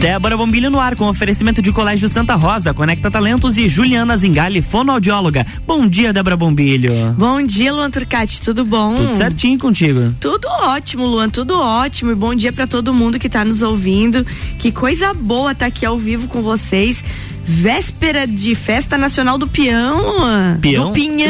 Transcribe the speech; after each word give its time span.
Débora 0.00 0.34
Bombilho 0.34 0.70
no 0.70 0.80
ar 0.80 0.96
com 0.96 1.06
oferecimento 1.10 1.60
de 1.60 1.70
Colégio 1.70 2.08
Santa 2.08 2.34
Rosa, 2.34 2.72
Conecta 2.72 3.10
Talentos 3.10 3.58
e 3.58 3.68
Juliana 3.68 4.16
Zingali, 4.16 4.62
fonoaudióloga. 4.62 5.46
Bom 5.66 5.86
dia, 5.86 6.10
Débora 6.10 6.38
Bombilho. 6.38 7.14
Bom 7.18 7.42
dia, 7.42 7.70
Luan 7.70 7.90
Turcati, 7.90 8.40
tudo 8.40 8.64
bom? 8.64 8.96
Tudo 8.96 9.14
certinho 9.14 9.58
contigo. 9.58 10.14
Tudo 10.18 10.48
ótimo, 10.48 11.04
Luan, 11.04 11.28
tudo 11.28 11.54
ótimo. 11.60 12.12
E 12.12 12.14
bom 12.14 12.34
dia 12.34 12.50
para 12.50 12.66
todo 12.66 12.94
mundo 12.94 13.18
que 13.18 13.28
tá 13.28 13.44
nos 13.44 13.60
ouvindo. 13.60 14.26
Que 14.58 14.72
coisa 14.72 15.12
boa 15.12 15.54
tá 15.54 15.66
aqui 15.66 15.84
ao 15.84 15.98
vivo 15.98 16.28
com 16.28 16.40
vocês. 16.40 17.04
Véspera 17.44 18.26
de 18.26 18.54
Festa 18.54 18.96
Nacional 18.96 19.36
do 19.36 19.46
Peão, 19.46 20.00
Luan. 20.00 20.58
Peão? 20.62 20.86
Do 20.86 20.92
Pinhão, 20.92 21.28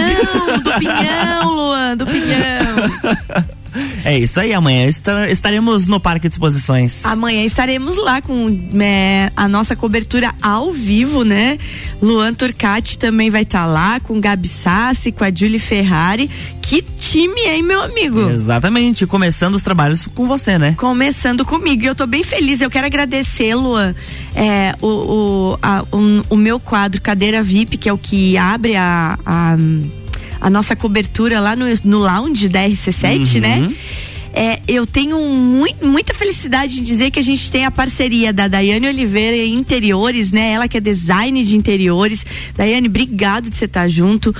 do 0.62 0.72
Pinhão, 0.74 1.50
Luan, 1.56 1.96
do 1.96 2.06
Pinhão. 2.06 3.56
É 4.04 4.18
isso 4.18 4.40
aí, 4.40 4.52
amanhã 4.52 4.88
estaremos 5.28 5.86
no 5.86 6.00
Parque 6.00 6.28
de 6.28 6.34
Exposições. 6.34 7.04
Amanhã 7.04 7.44
estaremos 7.44 7.96
lá 7.96 8.20
com 8.20 8.48
é, 8.80 9.30
a 9.36 9.46
nossa 9.46 9.76
cobertura 9.76 10.34
ao 10.42 10.72
vivo, 10.72 11.24
né? 11.24 11.58
Luan 12.00 12.34
Turcati 12.34 12.98
também 12.98 13.30
vai 13.30 13.42
estar 13.42 13.60
tá 13.60 13.66
lá 13.66 14.00
com 14.00 14.20
Gabi 14.20 14.48
Sassi, 14.48 15.12
com 15.12 15.24
a 15.24 15.30
Julie 15.32 15.58
Ferrari. 15.58 16.30
Que 16.60 16.82
time, 16.82 17.40
hein, 17.42 17.62
meu 17.62 17.82
amigo? 17.82 18.28
Exatamente, 18.30 19.06
começando 19.06 19.54
os 19.54 19.62
trabalhos 19.62 20.06
com 20.14 20.26
você, 20.26 20.58
né? 20.58 20.74
Começando 20.76 21.44
comigo. 21.44 21.82
E 21.82 21.86
eu 21.86 21.94
tô 21.94 22.06
bem 22.06 22.22
feliz. 22.22 22.60
Eu 22.60 22.70
quero 22.70 22.86
agradecer, 22.86 23.54
Luan, 23.54 23.94
é, 24.34 24.74
o, 24.80 24.86
o, 24.86 25.58
a, 25.62 25.84
o, 25.92 26.34
o 26.34 26.36
meu 26.36 26.58
quadro 26.58 27.00
Cadeira 27.00 27.42
VIP, 27.42 27.76
que 27.76 27.88
é 27.88 27.92
o 27.92 27.98
que 27.98 28.36
abre 28.36 28.76
a, 28.76 29.18
a 29.24 29.56
a 30.40 30.48
nossa 30.48 30.74
cobertura 30.74 31.40
lá 31.40 31.54
no, 31.54 31.66
no 31.84 31.98
lounge 31.98 32.48
da 32.48 32.60
RC7, 32.60 33.34
uhum. 33.34 33.40
né? 33.40 33.74
É, 34.32 34.60
eu 34.68 34.86
tenho 34.86 35.18
muito, 35.18 35.84
muita 35.84 36.14
felicidade 36.14 36.76
de 36.76 36.82
dizer 36.82 37.10
que 37.10 37.18
a 37.18 37.22
gente 37.22 37.50
tem 37.50 37.64
a 37.64 37.70
parceria 37.70 38.32
da 38.32 38.46
Daiane 38.46 38.86
Oliveira 38.86 39.36
em 39.36 39.54
interiores, 39.54 40.30
né? 40.30 40.52
Ela 40.52 40.68
que 40.68 40.76
é 40.76 40.80
design 40.80 41.42
de 41.42 41.56
interiores. 41.56 42.24
Daiane, 42.54 42.86
obrigado 42.86 43.50
de 43.50 43.56
você 43.56 43.64
estar 43.64 43.88
junto. 43.88 44.34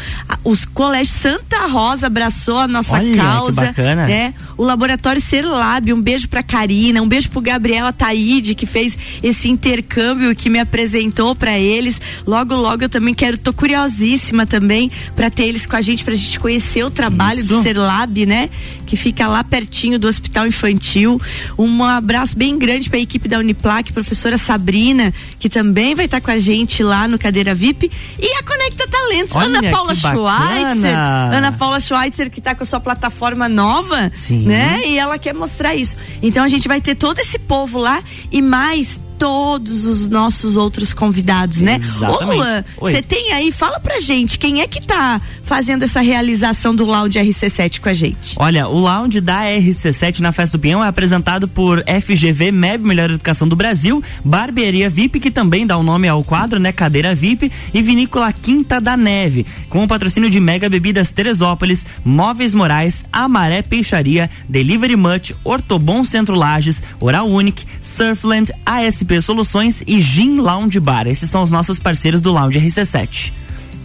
Os 0.44 0.64
colégios 0.64 1.16
Santa 1.16 1.66
Rosa 1.66 2.06
abraçou 2.06 2.58
a 2.58 2.68
nossa 2.68 2.96
Olha, 2.96 3.16
causa, 3.16 3.60
que 3.62 3.66
bacana. 3.68 4.06
né? 4.06 4.34
O 4.56 4.62
laboratório 4.62 5.20
Serlab, 5.20 5.92
um 5.92 6.00
beijo 6.00 6.28
pra 6.28 6.42
Karina, 6.42 7.02
um 7.02 7.08
beijo 7.08 7.28
pro 7.28 7.40
Gabriel 7.40 7.86
Ataíde 7.86 8.54
que 8.54 8.66
fez 8.66 8.96
esse 9.22 9.48
intercâmbio 9.48 10.36
que 10.36 10.48
me 10.48 10.60
apresentou 10.60 11.34
para 11.34 11.58
eles. 11.58 12.00
Logo, 12.26 12.54
logo 12.54 12.84
eu 12.84 12.88
também 12.88 13.12
quero, 13.14 13.36
tô 13.36 13.52
curiosíssima 13.52 14.46
também 14.46 14.90
para 15.16 15.30
ter 15.30 15.44
eles 15.44 15.66
com 15.66 15.74
a 15.74 15.80
gente, 15.80 16.04
pra 16.04 16.14
gente 16.14 16.38
conhecer 16.38 16.84
o 16.84 16.90
trabalho 16.90 17.40
Isso. 17.40 17.48
do 17.48 17.62
Serlab, 17.62 18.24
né? 18.24 18.48
Que 18.86 18.96
fica 18.96 19.26
lá 19.26 19.42
pertinho 19.42 19.79
pertinho 19.80 19.98
do 19.98 20.08
Hospital 20.08 20.46
Infantil. 20.46 21.20
Um 21.58 21.82
abraço 21.82 22.36
bem 22.36 22.58
grande 22.58 22.90
para 22.90 22.98
a 22.98 23.02
equipe 23.02 23.26
da 23.26 23.38
Uniplac, 23.38 23.92
professora 23.92 24.36
Sabrina, 24.36 25.12
que 25.38 25.48
também 25.48 25.94
vai 25.94 26.04
estar 26.04 26.20
tá 26.20 26.24
com 26.24 26.30
a 26.30 26.38
gente 26.38 26.82
lá 26.82 27.08
no 27.08 27.18
Cadeira 27.18 27.54
VIP. 27.54 27.90
E 28.18 28.36
a 28.36 28.42
Conecta 28.42 28.86
Talentos, 28.86 29.34
Olha, 29.34 29.58
Ana 29.58 29.70
Paula 29.70 29.94
Schweitzer. 29.94 30.98
Ana 31.32 31.52
Paula 31.52 31.80
Schweitzer, 31.80 32.30
que 32.30 32.40
está 32.40 32.54
com 32.54 32.62
a 32.62 32.66
sua 32.66 32.80
plataforma 32.80 33.48
nova, 33.48 34.12
Sim. 34.14 34.46
né? 34.46 34.82
E 34.84 34.98
ela 34.98 35.18
quer 35.18 35.32
mostrar 35.32 35.74
isso. 35.74 35.96
Então 36.22 36.44
a 36.44 36.48
gente 36.48 36.68
vai 36.68 36.80
ter 36.80 36.94
todo 36.94 37.18
esse 37.18 37.38
povo 37.38 37.78
lá 37.78 38.02
e 38.30 38.42
mais 38.42 39.00
todos 39.20 39.84
os 39.84 40.08
nossos 40.08 40.56
outros 40.56 40.94
convidados, 40.94 41.60
né? 41.60 41.76
Exatamente. 41.76 42.24
Ô 42.24 42.34
Luan, 42.36 42.64
você 42.80 43.02
tem 43.02 43.34
aí, 43.34 43.52
fala 43.52 43.78
pra 43.78 44.00
gente, 44.00 44.38
quem 44.38 44.62
é 44.62 44.66
que 44.66 44.80
tá 44.80 45.20
fazendo 45.42 45.82
essa 45.82 46.00
realização 46.00 46.74
do 46.74 46.86
Lounge 46.86 47.18
RC7 47.18 47.80
com 47.80 47.90
a 47.90 47.92
gente? 47.92 48.34
Olha, 48.38 48.66
o 48.66 48.80
Lounge 48.80 49.20
da 49.20 49.42
RC7 49.42 50.20
na 50.20 50.32
Festa 50.32 50.56
do 50.56 50.62
Pinhão 50.62 50.82
é 50.82 50.88
apresentado 50.88 51.46
por 51.46 51.84
FGV 51.84 52.50
MEB 52.50 52.82
Melhor 52.82 53.10
Educação 53.10 53.46
do 53.46 53.54
Brasil, 53.54 54.02
Barbearia 54.24 54.88
VIP, 54.88 55.20
que 55.20 55.30
também 55.30 55.66
dá 55.66 55.76
o 55.76 55.82
nome 55.82 56.08
ao 56.08 56.24
quadro, 56.24 56.58
né? 56.58 56.72
Cadeira 56.72 57.14
VIP 57.14 57.52
e 57.74 57.82
Vinícola 57.82 58.32
Quinta 58.32 58.80
da 58.80 58.96
Neve, 58.96 59.44
com 59.68 59.84
o 59.84 59.88
patrocínio 59.88 60.30
de 60.30 60.40
Mega 60.40 60.70
Bebidas 60.70 61.12
Teresópolis, 61.12 61.84
Móveis 62.02 62.54
Morais, 62.54 63.04
Amaré 63.12 63.60
Peixaria, 63.60 64.30
Delivery 64.48 64.96
Much, 64.96 65.34
Ortobon 65.44 66.06
Centro 66.06 66.34
Lages, 66.34 66.82
Oral 66.98 67.28
Unique, 67.28 67.66
Surfland, 67.82 68.50
ASP 68.64 69.09
Soluções 69.18 69.82
e 69.86 70.00
Gin 70.00 70.36
Lounge 70.36 70.78
Bar. 70.78 71.06
Esses 71.06 71.30
são 71.30 71.42
os 71.42 71.50
nossos 71.50 71.78
parceiros 71.78 72.20
do 72.20 72.32
Lounge 72.32 72.60
RC7. 72.60 73.32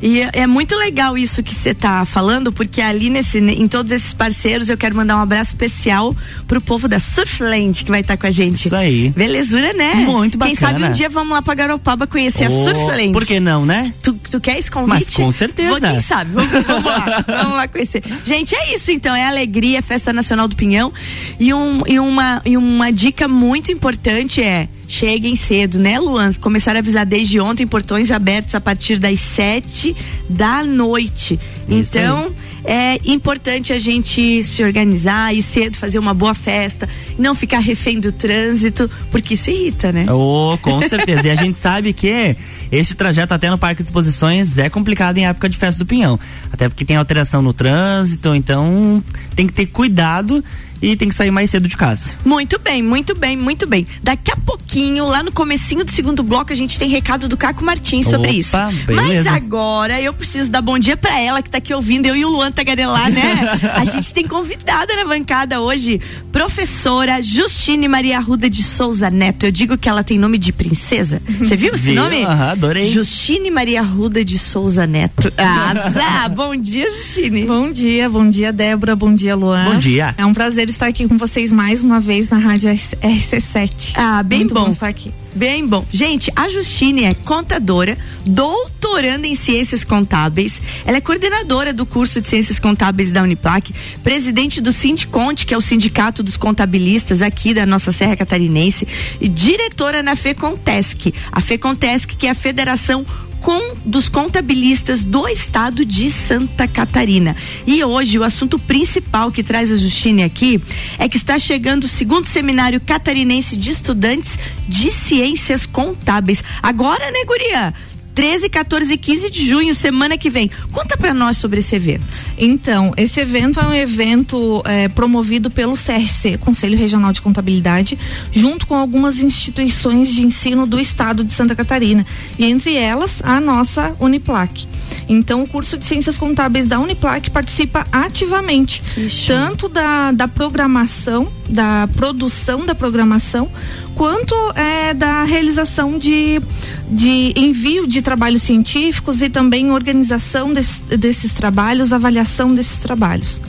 E 0.02 0.22
é, 0.22 0.30
é 0.34 0.48
muito 0.48 0.76
legal 0.76 1.18
isso 1.18 1.42
que 1.42 1.56
você 1.56 1.70
está 1.70 2.04
falando, 2.06 2.52
porque 2.52 2.82
ali 2.82 3.10
nesse, 3.10 3.40
em 3.40 3.68
todos 3.68 3.92
esses 3.92 4.14
parceiros 4.14 4.70
eu 4.70 4.78
quero 4.78 4.96
mandar 4.96 5.18
um 5.18 5.22
abraço 5.22 5.52
especial 5.52 6.16
pro 6.48 6.60
povo 6.60 6.88
da 6.88 7.00
Surfland 7.00 7.84
que 7.84 7.90
vai 7.90 8.02
estar 8.02 8.16
tá 8.16 8.22
com 8.22 8.28
a 8.28 8.32
gente. 8.32 8.66
Isso 8.66 8.76
aí. 8.76 9.10
Belezura, 9.10 9.74
né? 9.74 9.96
Muito 9.96 10.38
bacana. 10.38 10.56
Quem 10.56 10.68
sabe 10.68 10.84
um 10.84 10.92
dia 10.92 11.10
vamos 11.10 11.34
lá 11.34 11.42
pra 11.42 11.56
Garopaba 11.56 12.06
conhecer 12.06 12.48
oh, 12.52 12.62
a 12.62 12.64
Surfland. 12.64 13.14
Por 13.14 13.26
que 13.26 13.40
não, 13.40 13.66
né? 13.66 13.94
Tu, 14.04 14.14
tu 14.30 14.42
quer 14.42 14.60
esse 14.60 14.70
convite? 14.70 15.06
Mas 15.06 15.10
com 15.10 15.32
certeza. 15.32 15.70
Vou, 15.70 15.80
quem 15.80 16.00
sabe? 16.00 16.32
Vamos, 16.34 16.52
vamos 16.66 16.86
lá. 16.86 17.26
vamos 17.26 17.54
lá 17.54 17.68
conhecer. 17.68 18.04
Gente, 18.24 18.54
é 18.54 18.76
isso 18.76 18.92
então. 18.92 19.16
É 19.16 19.26
alegria, 19.26 19.82
Festa 19.82 20.12
Nacional 20.12 20.48
do 20.48 20.56
Pinhão. 20.56 20.92
E, 21.40 21.54
um, 21.54 21.84
e, 21.88 22.00
uma, 22.00 22.42
e 22.46 22.58
uma 22.58 22.92
dica 22.92 23.28
muito 23.28 23.72
importante 23.72 24.44
é 24.44 24.68
cheguem 24.88 25.36
cedo, 25.36 25.80
né, 25.80 26.00
Luan? 26.00 26.34
Começaram 26.34 26.78
a 26.78 26.82
avisar 26.82 27.06
desde 27.06 27.40
ontem, 27.40 27.66
portões 27.66 28.12
abertos 28.12 28.56
a 28.56 28.62
partir 28.62 28.98
das 28.98 29.20
sete 29.20 29.96
da 30.30 30.64
noite. 30.64 31.40
Isso 31.68 31.98
então, 31.98 32.32
aí. 32.66 32.98
é 32.98 33.02
importante 33.06 33.74
a 33.74 33.80
gente 33.80 34.44
se 34.44 34.64
organizar, 34.64 35.34
ir 35.34 35.42
cedo, 35.42 35.78
fazer 35.78 35.98
uma 35.98 36.14
boa 36.14 36.34
festa, 36.34 36.88
não 37.18 37.34
ficar 37.34 37.60
refém 37.60 38.00
do 38.00 38.12
trânsito, 38.12 38.90
porque 39.12 39.34
isso 39.34 39.50
irrita, 39.50 39.92
né? 39.92 40.06
Oh, 40.12 40.58
com 40.62 40.82
certeza. 40.88 41.28
e 41.28 41.32
a 41.32 41.36
gente 41.36 41.58
sabe 41.58 41.92
que 41.94 42.36
este 42.72 42.94
trajeto 42.94 43.34
até 43.34 43.50
no 43.50 43.58
Parque 43.58 43.82
de 43.82 43.88
Exposições 43.88 44.58
é 44.58 44.70
complicado 44.70 45.18
em 45.18 45.26
época 45.26 45.50
de 45.50 45.58
festa 45.58 45.84
do 45.84 45.88
Pinhão. 45.88 46.20
Até 46.52 46.70
porque 46.70 46.86
tem 46.86 46.96
alteração 46.96 47.42
no 47.42 47.54
trânsito, 47.54 48.36
então 48.36 49.04
tem 49.36 49.48
que 49.48 49.54
ter 49.54 49.66
cuidado 49.66 50.44
e 50.82 50.96
tem 50.96 51.10
que 51.10 51.16
sair 51.16 51.32
mais 51.32 51.50
cedo 51.50 51.68
de 51.68 51.78
casa. 51.78 52.12
Muito 52.24 52.60
bem, 52.60 52.82
muito 52.82 53.16
bem, 53.16 53.36
muito 53.38 53.66
bem. 53.66 53.88
Daqui 54.04 54.32
a 54.32 54.38
pouquinho, 54.38 55.08
lá 55.08 55.24
no 55.24 55.32
comecinho 55.32 55.84
do 55.84 55.92
segundo 55.92 56.24
bloco, 56.24 56.52
a 56.52 56.56
gente 56.56 56.78
tem 56.78 56.90
recado 56.90 57.28
do 57.28 57.38
Caco 57.38 57.64
Martins 57.64 58.06
sobre 58.06 58.30
Opa, 58.30 58.38
isso. 58.38 58.58
Beleza. 58.86 59.30
Mas 59.32 59.44
agora 59.44 60.02
eu 60.02 60.14
preciso 60.14 60.52
dar 60.52 60.62
bom 60.62 60.78
dia 60.78 60.96
para 60.96 61.20
ela 61.20 61.42
que 61.42 61.50
tá 61.50 61.58
aqui 61.58 61.74
ouvindo, 61.74 62.06
eu 62.06 62.16
e 62.16 62.26
o 62.26 62.30
Luan 62.30 62.52
Tagarelar, 62.52 63.12
né? 63.12 63.58
a 63.74 63.86
gente 63.86 64.14
tem 64.14 64.28
convidada 64.28 64.96
na 64.96 65.06
bancada 65.06 65.62
hoje, 65.62 66.02
professora 66.32 67.22
Justine 67.22 67.88
Maria 67.88 68.20
Ruda 68.20 68.50
de 68.50 68.64
Souza 68.64 69.10
Neto. 69.10 69.46
Eu 69.46 69.52
digo 69.52 69.78
que 69.78 69.90
ela 69.90 70.04
tem 70.04 70.20
nome 70.20 70.38
de 70.38 70.52
princesa. 70.54 71.22
Você 71.40 71.56
viu 71.56 71.74
esse 71.74 71.86
viu? 71.86 71.96
nome? 71.96 72.24
Aham, 72.24 72.52
adorei. 72.52 72.92
Justine 72.92 73.50
Maria 73.50 73.82
Ruda 73.82 74.24
de 74.24 74.38
Souza 74.38 74.86
Neto. 74.86 75.32
Ah, 75.38 76.30
bom 76.34 76.56
dia, 76.56 76.90
Justine. 76.90 77.46
Bom 77.46 77.72
dia, 77.72 78.10
bom 78.10 78.30
dia, 78.30 78.52
Débora, 78.52 78.96
bom 78.96 79.14
dia, 79.14 79.36
Luan. 79.36 79.66
Bom 79.66 79.80
dia. 79.80 80.14
É 80.18 80.26
um 80.26 80.34
prazer 80.34 80.70
estar 80.76 80.88
aqui 80.88 81.08
com 81.08 81.18
vocês 81.18 81.54
mais 81.54 81.82
uma 81.82 82.02
vez 82.02 82.28
na 82.28 82.38
Rádio 82.38 82.70
RC7. 82.70 83.94
Ah, 83.96 84.22
bem 84.22 84.40
Muito 84.40 84.54
bom. 84.54 84.64
bom 84.64 84.70
estar 84.70 84.88
aqui. 84.88 85.14
Bem 85.34 85.66
bom. 85.66 85.86
Gente, 85.92 86.32
a 86.36 86.50
Justine 86.50 87.06
é 87.06 87.14
contadora, 87.14 87.98
doutoranda 88.26 89.26
em 89.26 89.36
ciências 89.36 89.86
contábeis. 89.86 90.62
Ela 90.86 90.98
é 90.98 91.02
coordenadora 91.02 91.74
do 91.74 91.86
curso 91.86 92.20
de 92.20 92.28
ciências 92.28 92.60
contábeis 92.60 93.12
da 93.12 93.24
Uniplac, 93.24 93.74
presidente 94.04 94.60
do 94.60 94.74
Sindiconte, 94.74 95.46
que 95.46 95.54
é 95.54 95.58
o 95.58 95.62
sindicato 95.62 96.22
dos 96.22 96.36
contabilistas 96.36 97.22
aqui 97.22 97.54
da 97.54 97.66
nossa 97.66 97.94
Serra 97.94 98.18
Catarinense, 98.18 98.86
e 99.22 99.30
diretora 99.30 100.04
na 100.04 100.16
FECONTESC. 100.16 101.14
A 101.32 101.42
FECONTESC, 101.42 102.18
que 102.18 102.28
é 102.28 102.32
a 102.32 102.36
Federação 102.36 103.06
com, 103.46 103.76
dos 103.86 104.10
contabilistas 104.10 105.04
do 105.04 105.28
estado 105.28 105.86
de 105.86 106.10
Santa 106.10 106.68
Catarina. 106.68 107.36
E 107.68 107.84
hoje 107.84 108.18
o 108.18 108.24
assunto 108.24 108.58
principal 108.58 109.32
que 109.32 109.44
traz 109.44 109.72
a 109.72 109.78
Justine 109.78 110.24
aqui 110.24 110.60
é 110.98 111.08
que 111.08 111.18
está 111.18 111.38
chegando 111.38 111.84
o 111.84 111.88
segundo 111.88 112.26
seminário 112.26 112.82
catarinense 112.82 113.56
de 113.56 113.70
estudantes 113.70 114.40
de 114.68 114.90
ciências 114.90 115.64
contábeis. 115.64 116.44
Agora, 116.64 117.12
né, 117.12 117.24
Guria? 117.24 117.72
13, 118.16 118.48
14 118.48 118.94
e 118.94 118.98
15 118.98 119.30
de 119.30 119.46
junho, 119.46 119.76
semana 119.76 120.18
que 120.18 120.30
vem. 120.30 120.50
Conta 120.72 120.96
para 120.96 121.14
nós 121.14 121.36
sobre 121.36 121.60
esse 121.60 121.76
evento. 121.76 122.26
Então, 122.38 122.94
esse 122.96 123.20
evento 123.20 123.60
é 123.60 123.68
um 123.68 123.74
evento 123.74 124.64
é, 124.66 124.88
promovido 124.88 125.52
pelo 125.52 125.74
CRC, 125.74 126.38
Conselho 126.38 126.78
Regional 126.78 127.12
de 127.12 127.22
Contabilidade, 127.22 128.00
junto 128.32 128.66
com 128.66 128.74
algumas 128.74 129.22
instituições 129.22 130.14
de 130.14 130.24
ensino 130.24 130.66
do 130.66 130.80
estado 130.80 131.26
de 131.26 131.34
Santa 131.34 131.54
Catarina. 131.54 132.06
E 132.40 132.46
entre 132.46 132.76
elas, 132.76 133.22
a 133.22 133.42
nossa 133.42 133.94
Uniplac. 134.00 134.66
Então, 135.10 135.44
o 135.44 135.48
curso 135.48 135.78
de 135.78 135.84
Ciências 135.84 136.18
Contábeis 136.18 136.66
da 136.66 136.80
Uniplac 136.80 137.30
participa 137.30 137.86
ativamente, 137.92 138.82
tanto 139.28 139.68
da, 139.68 140.12
da 140.12 140.28
programação, 140.28 141.28
da 141.50 141.88
produção 141.96 142.66
da 142.66 142.74
programação, 142.74 143.50
quanto 143.96 144.36
é, 144.56 144.94
da 144.94 145.24
realização 145.24 145.98
de, 145.98 146.42
de 146.90 147.34
envio 147.36 147.88
de 147.88 148.02
trabalhos 148.02 148.44
científicos 148.44 149.22
e 149.22 149.30
também 149.30 149.72
organização 149.72 150.54
desse, 150.54 150.82
desses 150.98 151.34
trabalhos, 151.34 151.94
avaliação 151.94 152.54
desses 152.54 152.80
trabalhos. 152.80 153.42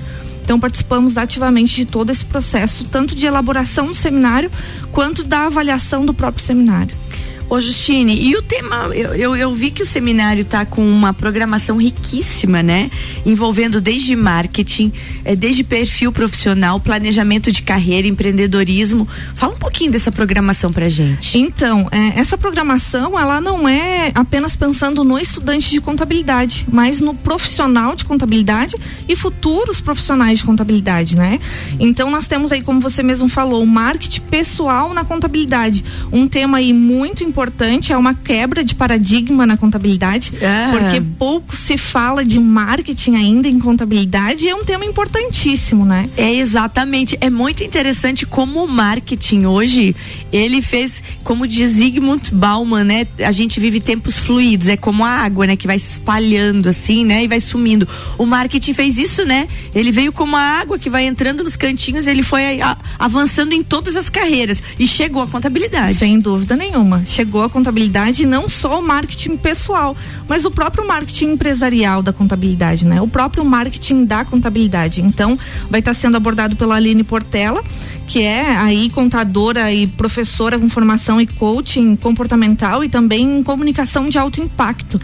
Então 0.42 0.60
participamos 0.60 1.18
ativamente 1.18 1.74
de 1.74 1.84
todo 1.84 2.10
esse 2.10 2.24
processo, 2.24 2.84
tanto 2.84 3.16
de 3.16 3.26
elaboração 3.26 3.88
do 3.88 3.94
seminário 3.94 4.50
quanto 4.92 5.24
da 5.24 5.46
avaliação 5.46 6.06
do 6.06 6.14
próprio 6.14 6.42
seminário. 6.44 6.96
Ô 7.48 7.60
Justine, 7.60 8.20
e 8.20 8.34
o 8.34 8.42
tema, 8.42 8.90
eu, 8.92 9.14
eu, 9.14 9.36
eu 9.36 9.54
vi 9.54 9.70
que 9.70 9.80
o 9.80 9.86
seminário 9.86 10.42
está 10.42 10.66
com 10.66 10.84
uma 10.84 11.14
programação 11.14 11.76
riquíssima, 11.80 12.60
né? 12.60 12.90
Envolvendo 13.24 13.80
desde 13.80 14.16
marketing, 14.16 14.92
é, 15.24 15.36
desde 15.36 15.62
perfil 15.62 16.10
profissional, 16.10 16.80
planejamento 16.80 17.52
de 17.52 17.62
carreira, 17.62 18.08
empreendedorismo. 18.08 19.06
Fala 19.36 19.54
um 19.54 19.58
pouquinho 19.58 19.92
dessa 19.92 20.10
programação 20.10 20.72
pra 20.72 20.88
gente. 20.88 21.38
Então, 21.38 21.86
é, 21.92 22.18
essa 22.18 22.36
programação, 22.36 23.16
ela 23.16 23.40
não 23.40 23.68
é 23.68 24.10
apenas 24.12 24.56
pensando 24.56 25.04
no 25.04 25.16
estudante 25.16 25.70
de 25.70 25.80
contabilidade, 25.80 26.66
mas 26.68 27.00
no 27.00 27.14
profissional 27.14 27.94
de 27.94 28.04
contabilidade 28.04 28.74
e 29.08 29.14
futuros 29.14 29.80
profissionais 29.80 30.38
de 30.38 30.44
contabilidade, 30.44 31.14
né? 31.14 31.38
Então, 31.78 32.10
nós 32.10 32.26
temos 32.26 32.50
aí, 32.50 32.60
como 32.60 32.80
você 32.80 33.04
mesmo 33.04 33.28
falou, 33.28 33.62
o 33.62 33.66
marketing 33.66 34.22
pessoal 34.22 34.92
na 34.92 35.04
contabilidade. 35.04 35.84
Um 36.10 36.26
tema 36.26 36.58
aí 36.58 36.72
muito 36.72 37.22
importante 37.22 37.35
importante, 37.36 37.92
é 37.92 37.98
uma 37.98 38.14
quebra 38.14 38.64
de 38.64 38.74
paradigma 38.74 39.44
na 39.46 39.58
contabilidade, 39.58 40.32
Ah. 40.42 40.68
porque 40.72 41.02
pouco 41.18 41.54
se 41.54 41.76
fala 41.76 42.24
de 42.24 42.40
marketing 42.40 43.14
ainda 43.14 43.46
em 43.46 43.58
contabilidade 43.58 44.46
e 44.46 44.48
é 44.48 44.54
um 44.54 44.64
tema 44.64 44.86
importantíssimo, 44.86 45.84
né? 45.84 46.08
É 46.16 46.32
exatamente, 46.34 47.18
é 47.20 47.28
muito 47.28 47.62
interessante 47.62 48.24
como 48.24 48.64
o 48.64 48.68
marketing 48.68 49.44
hoje, 49.44 49.94
ele 50.32 50.62
fez, 50.62 51.02
como 51.22 51.46
diz 51.46 51.72
Zygmunt 51.72 52.30
Bauman, 52.32 52.84
né? 52.84 53.06
A 53.22 53.32
gente 53.32 53.60
vive 53.60 53.80
tempos 53.80 54.16
fluidos, 54.16 54.68
é 54.68 54.76
como 54.76 55.04
a 55.04 55.10
água, 55.10 55.46
né? 55.46 55.56
Que 55.56 55.66
vai 55.66 55.78
se 55.78 55.92
espalhando 55.92 56.70
assim, 56.70 57.04
né? 57.04 57.22
E 57.24 57.28
vai 57.28 57.38
sumindo. 57.40 57.86
O 58.16 58.24
marketing 58.24 58.72
fez 58.72 58.96
isso, 58.96 59.26
né? 59.26 59.46
Ele 59.74 59.92
veio 59.92 60.10
como 60.10 60.36
a 60.36 60.40
água 60.40 60.78
que 60.78 60.88
vai 60.88 61.04
entrando 61.04 61.44
nos 61.44 61.54
cantinhos, 61.54 62.06
ele 62.06 62.22
foi 62.22 62.60
avançando 62.98 63.52
em 63.52 63.62
todas 63.62 63.94
as 63.94 64.08
carreiras 64.08 64.62
e 64.78 64.86
chegou 64.86 65.20
à 65.20 65.26
contabilidade. 65.26 65.98
Sem 65.98 66.18
dúvida 66.18 66.56
nenhuma. 66.56 67.04
Chegou 67.04 67.25
a 67.42 67.48
contabilidade 67.48 68.26
não 68.26 68.48
só 68.48 68.80
o 68.80 68.82
marketing 68.82 69.36
pessoal, 69.36 69.96
mas 70.28 70.44
o 70.44 70.50
próprio 70.50 70.86
marketing 70.86 71.32
empresarial 71.32 72.02
da 72.02 72.12
contabilidade, 72.12 72.86
né? 72.86 73.00
O 73.00 73.08
próprio 73.08 73.44
marketing 73.44 74.04
da 74.04 74.24
contabilidade. 74.24 75.02
Então, 75.02 75.38
vai 75.70 75.80
estar 75.80 75.94
sendo 75.94 76.16
abordado 76.16 76.56
pela 76.56 76.76
Aline 76.76 77.04
Portela, 77.04 77.62
que 78.06 78.22
é 78.22 78.56
aí 78.56 78.88
contadora 78.90 79.72
e 79.72 79.86
professora 79.86 80.58
com 80.58 80.68
formação 80.68 81.20
e 81.20 81.26
coaching 81.26 81.96
comportamental 81.96 82.84
e 82.84 82.88
também 82.88 83.38
em 83.38 83.42
comunicação 83.42 84.08
de 84.08 84.18
alto 84.18 84.40
impacto. 84.40 85.00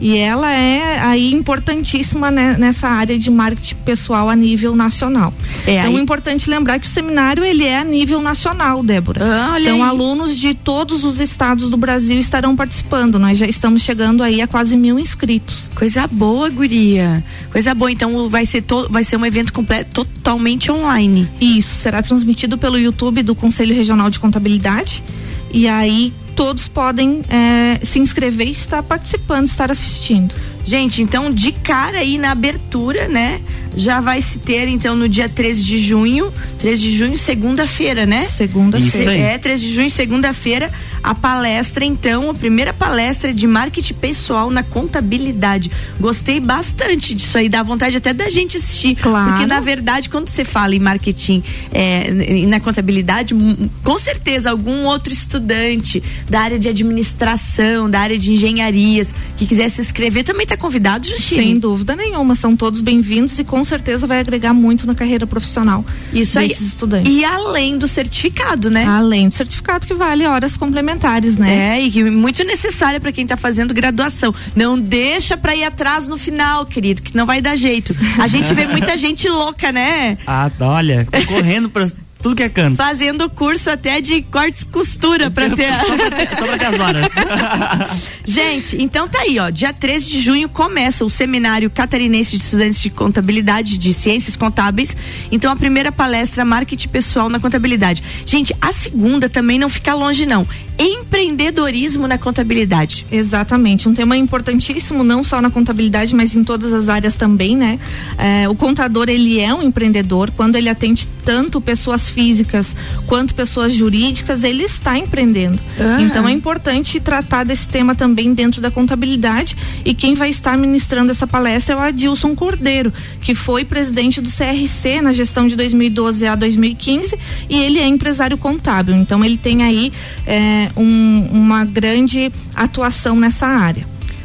E 0.00 0.16
ela 0.16 0.52
é 0.52 0.98
aí 1.00 1.32
importantíssima 1.32 2.30
né, 2.30 2.56
nessa 2.58 2.88
área 2.88 3.18
de 3.18 3.30
marketing 3.30 3.76
pessoal 3.76 4.28
a 4.28 4.36
nível 4.36 4.76
nacional. 4.76 5.32
É, 5.66 5.78
então, 5.78 5.90
aí- 5.90 5.96
é 5.96 6.00
importante 6.00 6.50
lembrar 6.50 6.78
que 6.78 6.86
o 6.86 6.90
seminário 6.90 7.42
ele 7.44 7.64
é 7.64 7.78
a 7.78 7.84
nível 7.84 8.20
nacional, 8.20 8.82
Débora. 8.82 9.20
Ah, 9.24 9.50
olha 9.54 9.62
então, 9.70 9.82
aí. 9.82 9.88
alunos 9.88 10.36
de 10.36 10.52
todos 10.54 11.02
os 11.04 11.18
estados 11.20 11.70
do 11.70 11.76
Brasil 11.76 12.18
estarão 12.18 12.54
participando. 12.54 13.18
Nós 13.18 13.38
já 13.38 13.46
estamos 13.46 13.82
chegando 13.82 14.22
aí 14.22 14.40
a 14.42 14.46
quase 14.46 14.76
mil 14.76 14.98
inscritos. 14.98 15.70
Coisa 15.74 16.06
boa, 16.06 16.48
guria. 16.50 17.24
Coisa 17.50 17.74
boa. 17.74 17.90
Então 17.90 18.28
vai 18.28 18.44
ser 18.44 18.62
to, 18.62 18.88
vai 18.90 19.02
ser 19.02 19.16
um 19.16 19.24
evento 19.24 19.52
completo 19.52 20.04
totalmente 20.04 20.70
online. 20.70 21.26
Isso 21.40 21.74
será 21.74 22.02
transmitido 22.02 22.58
pelo 22.58 22.78
YouTube 22.78 23.22
do 23.22 23.34
Conselho 23.34 23.74
Regional 23.74 24.10
de 24.10 24.20
Contabilidade. 24.20 25.02
E 25.50 25.66
aí 25.66 26.12
todos 26.36 26.68
podem 26.68 27.24
eh, 27.30 27.80
se 27.82 27.98
inscrever 27.98 28.46
e 28.46 28.52
estar 28.52 28.82
participando, 28.82 29.48
estar 29.48 29.70
assistindo. 29.70 30.34
Gente, 30.64 31.00
então 31.00 31.30
de 31.30 31.50
cara 31.50 31.98
aí 31.98 32.18
na 32.18 32.32
abertura, 32.32 33.08
né? 33.08 33.40
Já 33.76 34.00
vai 34.00 34.20
se 34.20 34.38
ter 34.38 34.68
então 34.68 34.94
no 34.94 35.08
dia 35.08 35.28
13 35.28 35.64
de 35.64 35.78
junho, 35.78 36.32
13 36.58 36.82
de 36.82 36.96
junho, 36.96 37.18
segunda-feira, 37.18 38.04
né? 38.04 38.24
Segunda-feira. 38.24 39.12
É, 39.12 39.38
13 39.38 39.62
de 39.62 39.74
junho, 39.74 39.90
segunda-feira, 39.90 40.70
a 41.06 41.14
palestra, 41.14 41.84
então, 41.84 42.28
a 42.30 42.34
primeira 42.34 42.72
palestra 42.72 43.32
de 43.32 43.46
marketing 43.46 43.94
pessoal 43.94 44.50
na 44.50 44.62
contabilidade. 44.64 45.70
Gostei 46.00 46.40
bastante 46.40 47.14
disso 47.14 47.38
aí, 47.38 47.48
dá 47.48 47.62
vontade 47.62 47.96
até 47.96 48.12
da 48.12 48.28
gente 48.28 48.56
assistir. 48.56 48.96
Claro. 48.96 49.30
Porque, 49.30 49.46
na 49.46 49.60
verdade, 49.60 50.08
quando 50.08 50.28
você 50.28 50.44
fala 50.44 50.74
em 50.74 50.80
marketing 50.80 51.42
é, 51.72 52.10
e 52.10 52.46
na 52.46 52.58
contabilidade, 52.58 53.34
m- 53.34 53.70
com 53.84 53.96
certeza 53.96 54.50
algum 54.50 54.84
outro 54.84 55.12
estudante 55.12 56.02
da 56.28 56.40
área 56.40 56.58
de 56.58 56.68
administração, 56.68 57.88
da 57.88 58.00
área 58.00 58.18
de 58.18 58.32
engenharias, 58.32 59.14
que 59.36 59.46
quiser 59.46 59.68
se 59.68 59.80
inscrever, 59.80 60.24
também 60.24 60.42
está 60.42 60.56
convidado, 60.56 61.06
Justine. 61.06 61.42
Sem 61.42 61.58
dúvida 61.58 61.94
nenhuma, 61.94 62.34
são 62.34 62.56
todos 62.56 62.80
bem-vindos 62.80 63.38
e 63.38 63.44
com 63.44 63.62
certeza 63.62 64.06
vai 64.06 64.18
agregar 64.20 64.52
muito 64.52 64.86
na 64.86 64.94
carreira 64.94 65.26
profissional 65.26 65.84
Isso 66.12 66.38
aí. 66.38 66.48
desses 66.48 66.66
estudantes. 66.68 67.12
E 67.12 67.24
além 67.24 67.78
do 67.78 67.86
certificado, 67.86 68.70
né? 68.70 68.84
Além 68.86 69.28
do 69.28 69.34
certificado 69.34 69.86
que 69.86 69.94
vale 69.94 70.26
horas 70.26 70.56
complementares, 70.56 70.95
né? 71.38 71.76
É, 71.76 71.80
e 71.80 71.90
que 71.90 72.04
muito 72.04 72.44
necessária 72.44 73.00
para 73.00 73.12
quem 73.12 73.24
está 73.24 73.36
fazendo 73.36 73.74
graduação. 73.74 74.34
Não 74.54 74.78
deixa 74.78 75.36
para 75.36 75.54
ir 75.54 75.64
atrás 75.64 76.08
no 76.08 76.16
final, 76.16 76.66
querido, 76.66 77.02
que 77.02 77.16
não 77.16 77.26
vai 77.26 77.40
dar 77.40 77.56
jeito. 77.56 77.94
A 78.18 78.26
gente 78.26 78.52
vê 78.54 78.66
muita 78.66 78.96
gente 78.98 79.28
louca, 79.28 79.72
né? 79.72 80.18
Ah, 80.26 80.50
olha, 80.60 81.06
correndo 81.26 81.68
pra 81.68 81.86
tudo 82.22 82.34
que 82.36 82.42
é 82.42 82.48
canto. 82.48 82.76
Fazendo 82.76 83.28
curso 83.30 83.70
até 83.70 84.00
de 84.00 84.22
cortes 84.22 84.62
e 84.62 84.66
costura 84.66 85.30
para 85.30 85.50
ter- 85.50 85.72
Só 85.72 86.44
pra 86.46 86.58
ter 86.58 86.66
as 86.66 86.80
horas. 86.80 87.06
Gente, 88.24 88.82
então 88.82 89.08
tá 89.08 89.20
aí, 89.20 89.38
ó. 89.38 89.48
Dia 89.50 89.72
13 89.72 90.06
de 90.06 90.20
junho 90.20 90.48
começa 90.48 91.04
o 91.04 91.10
seminário 91.10 91.70
catarinense 91.70 92.36
de 92.36 92.42
estudantes 92.42 92.80
de 92.80 92.90
contabilidade, 92.90 93.78
de 93.78 93.94
ciências 93.94 94.34
contábeis. 94.36 94.96
Então 95.30 95.52
a 95.52 95.56
primeira 95.56 95.92
palestra, 95.92 96.44
marketing 96.44 96.88
pessoal 96.88 97.28
na 97.28 97.38
contabilidade. 97.38 98.02
Gente, 98.24 98.54
a 98.60 98.72
segunda 98.72 99.28
também 99.28 99.58
não 99.58 99.68
fica 99.68 99.94
longe, 99.94 100.26
não. 100.26 100.46
Empreendedorismo 100.78 102.06
na 102.06 102.18
contabilidade. 102.18 103.06
Exatamente, 103.10 103.88
um 103.88 103.94
tema 103.94 104.16
importantíssimo 104.16 105.02
não 105.04 105.24
só 105.24 105.40
na 105.40 105.50
contabilidade, 105.50 106.14
mas 106.14 106.36
em 106.36 106.44
todas 106.44 106.72
as 106.72 106.88
áreas 106.88 107.14
também, 107.14 107.56
né? 107.56 107.78
É, 108.18 108.48
o 108.48 108.54
contador 108.54 109.08
ele 109.08 109.40
é 109.40 109.54
um 109.54 109.62
empreendedor 109.62 110.30
quando 110.36 110.56
ele 110.56 110.68
atende 110.68 111.06
tanto 111.24 111.60
pessoas 111.60 112.08
físicas 112.16 112.74
quanto 113.06 113.34
pessoas 113.34 113.74
jurídicas, 113.74 114.42
ele 114.42 114.62
está 114.64 114.96
empreendendo. 114.96 115.60
Ah. 115.78 116.00
Então 116.00 116.26
é 116.26 116.32
importante 116.32 116.98
tratar 116.98 117.44
desse 117.44 117.68
tema 117.68 117.94
também 117.94 118.32
dentro 118.32 118.58
da 118.62 118.70
contabilidade 118.70 119.54
e 119.84 119.92
quem 119.92 120.14
vai 120.14 120.30
estar 120.30 120.56
ministrando 120.56 121.10
essa 121.10 121.26
palestra 121.26 121.74
é 121.74 121.78
o 121.78 121.80
Adilson 121.82 122.34
Cordeiro, 122.34 122.90
que 123.20 123.34
foi 123.34 123.66
presidente 123.66 124.20
do 124.22 124.30
CRC 124.30 125.02
na 125.02 125.12
gestão 125.12 125.46
de 125.46 125.54
2012 125.56 126.26
a 126.26 126.34
2015 126.34 127.18
e 127.50 127.58
ele 127.58 127.78
é 127.78 127.86
empresário 127.86 128.38
contábil. 128.38 128.94
Então 128.96 129.22
ele 129.22 129.36
tem 129.36 129.62
aí 129.62 129.92
é, 130.26 130.70
um- 130.74 131.28
uma 131.30 131.66
grande 131.66 132.32
atuação 132.54 133.14
nessa 133.16 133.46
área. 133.46 133.84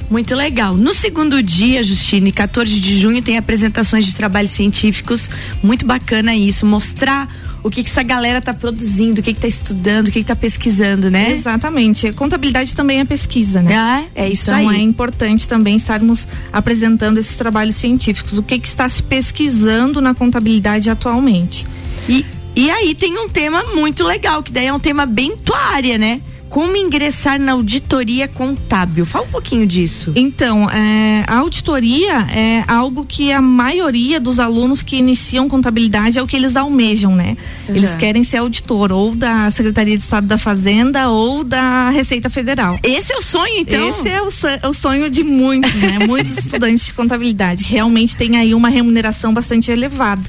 Muito 0.09 0.35
legal. 0.35 0.75
No 0.75 0.93
segundo 0.93 1.41
dia, 1.41 1.81
Justine, 1.83 2.33
14 2.33 2.79
de 2.81 2.99
junho, 2.99 3.21
tem 3.21 3.37
apresentações 3.37 4.05
de 4.05 4.13
trabalhos 4.13 4.51
científicos. 4.51 5.29
Muito 5.63 5.85
bacana 5.85 6.35
isso. 6.35 6.65
Mostrar 6.65 7.29
o 7.63 7.69
que, 7.69 7.83
que 7.83 7.89
essa 7.89 8.03
galera 8.03 8.41
tá 8.41 8.53
produzindo, 8.53 9.21
o 9.21 9.23
que, 9.23 9.33
que 9.33 9.39
tá 9.39 9.47
estudando, 9.47 10.07
o 10.07 10.11
que, 10.11 10.19
que 10.19 10.25
tá 10.25 10.35
pesquisando, 10.35 11.11
né? 11.11 11.31
Exatamente. 11.31 12.11
Contabilidade 12.13 12.75
também 12.75 12.99
é 12.99 13.05
pesquisa, 13.05 13.61
né? 13.61 13.75
Ah, 13.75 14.03
é 14.15 14.29
isso 14.29 14.51
então 14.51 14.69
aí. 14.69 14.77
é 14.77 14.81
importante 14.81 15.47
também 15.47 15.75
estarmos 15.75 16.27
apresentando 16.51 17.19
esses 17.19 17.35
trabalhos 17.35 17.75
científicos. 17.75 18.37
O 18.37 18.43
que, 18.43 18.57
que 18.57 18.67
está 18.67 18.89
se 18.89 19.03
pesquisando 19.03 20.01
na 20.01 20.15
contabilidade 20.15 20.89
atualmente? 20.89 21.67
E, 22.09 22.25
e 22.55 22.69
aí 22.69 22.95
tem 22.95 23.17
um 23.17 23.29
tema 23.29 23.63
muito 23.75 24.03
legal, 24.03 24.41
que 24.41 24.51
daí 24.51 24.65
é 24.65 24.73
um 24.73 24.79
tema 24.79 25.05
bem 25.05 25.37
tua 25.37 25.59
área, 25.59 25.97
né? 25.97 26.19
Como 26.51 26.75
ingressar 26.75 27.39
na 27.39 27.53
auditoria 27.53 28.27
contábil. 28.27 29.05
Fala 29.05 29.25
um 29.25 29.29
pouquinho 29.29 29.65
disso. 29.65 30.11
Então, 30.17 30.69
é, 30.69 31.23
a 31.25 31.37
auditoria 31.37 32.17
é 32.29 32.63
algo 32.67 33.05
que 33.07 33.31
a 33.31 33.41
maioria 33.41 34.19
dos 34.19 34.37
alunos 34.37 34.81
que 34.81 34.97
iniciam 34.97 35.47
contabilidade 35.47 36.19
é 36.19 36.21
o 36.21 36.27
que 36.27 36.35
eles 36.35 36.57
almejam, 36.57 37.15
né? 37.15 37.37
Eles 37.69 37.93
Uhum. 37.93 37.97
querem 37.97 38.23
ser 38.25 38.37
auditor 38.37 38.91
ou 38.91 39.15
da 39.15 39.49
Secretaria 39.49 39.95
de 39.95 40.03
Estado 40.03 40.27
da 40.27 40.37
Fazenda 40.37 41.07
ou 41.09 41.41
da 41.45 41.89
Receita 41.89 42.29
Federal. 42.29 42.77
Esse 42.83 43.13
é 43.13 43.17
o 43.17 43.21
sonho, 43.21 43.53
então? 43.59 43.87
Esse 43.87 44.09
é 44.09 44.21
o, 44.21 44.29
é 44.61 44.67
o 44.67 44.73
sonho 44.73 45.09
de 45.09 45.23
muitos, 45.23 45.73
né? 45.75 45.99
Muitos 46.05 46.35
estudantes 46.45 46.85
de 46.87 46.93
contabilidade. 46.93 47.63
Realmente 47.63 48.17
tem 48.17 48.35
aí 48.35 48.53
uma 48.53 48.67
remuneração 48.67 49.33
bastante 49.33 49.71
elevada. 49.71 50.21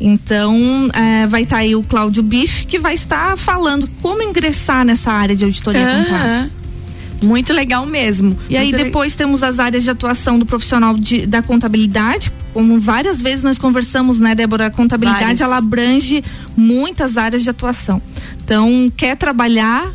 Então, 0.00 0.88
eh, 0.92 1.26
vai 1.26 1.42
estar 1.44 1.58
aí 1.58 1.74
o 1.74 1.82
Cláudio 1.82 2.22
Biff, 2.22 2.66
que 2.66 2.78
vai 2.78 2.94
estar 2.94 3.36
falando 3.38 3.88
como 4.02 4.22
ingressar 4.22 4.84
nessa 4.84 5.12
área 5.12 5.34
de 5.36 5.44
auditoria 5.44 5.80
contábil. 5.86 6.14
Aham. 6.16 6.50
Muito 7.22 7.52
legal 7.54 7.86
mesmo. 7.86 8.36
E 8.50 8.56
aí 8.56 8.64
Muito 8.66 8.76
le- 8.76 8.84
depois 8.84 9.14
temos 9.14 9.42
as 9.42 9.58
áreas 9.58 9.82
de 9.84 9.90
atuação 9.90 10.38
do 10.38 10.44
profissional 10.44 10.94
de- 10.98 11.26
da 11.26 11.40
contabilidade. 11.40 12.30
Como 12.52 12.78
várias 12.78 13.22
vezes 13.22 13.42
nós 13.42 13.56
conversamos, 13.58 14.20
né, 14.20 14.34
Débora? 14.34 14.66
A 14.66 14.70
contabilidade 14.70 15.22
Várias. 15.24 15.40
ela 15.40 15.56
abrange 15.56 16.22
muitas 16.56 17.16
áreas 17.16 17.42
de 17.42 17.48
atuação. 17.50 18.02
Então, 18.44 18.92
quer 18.94 19.16
trabalhar 19.16 19.90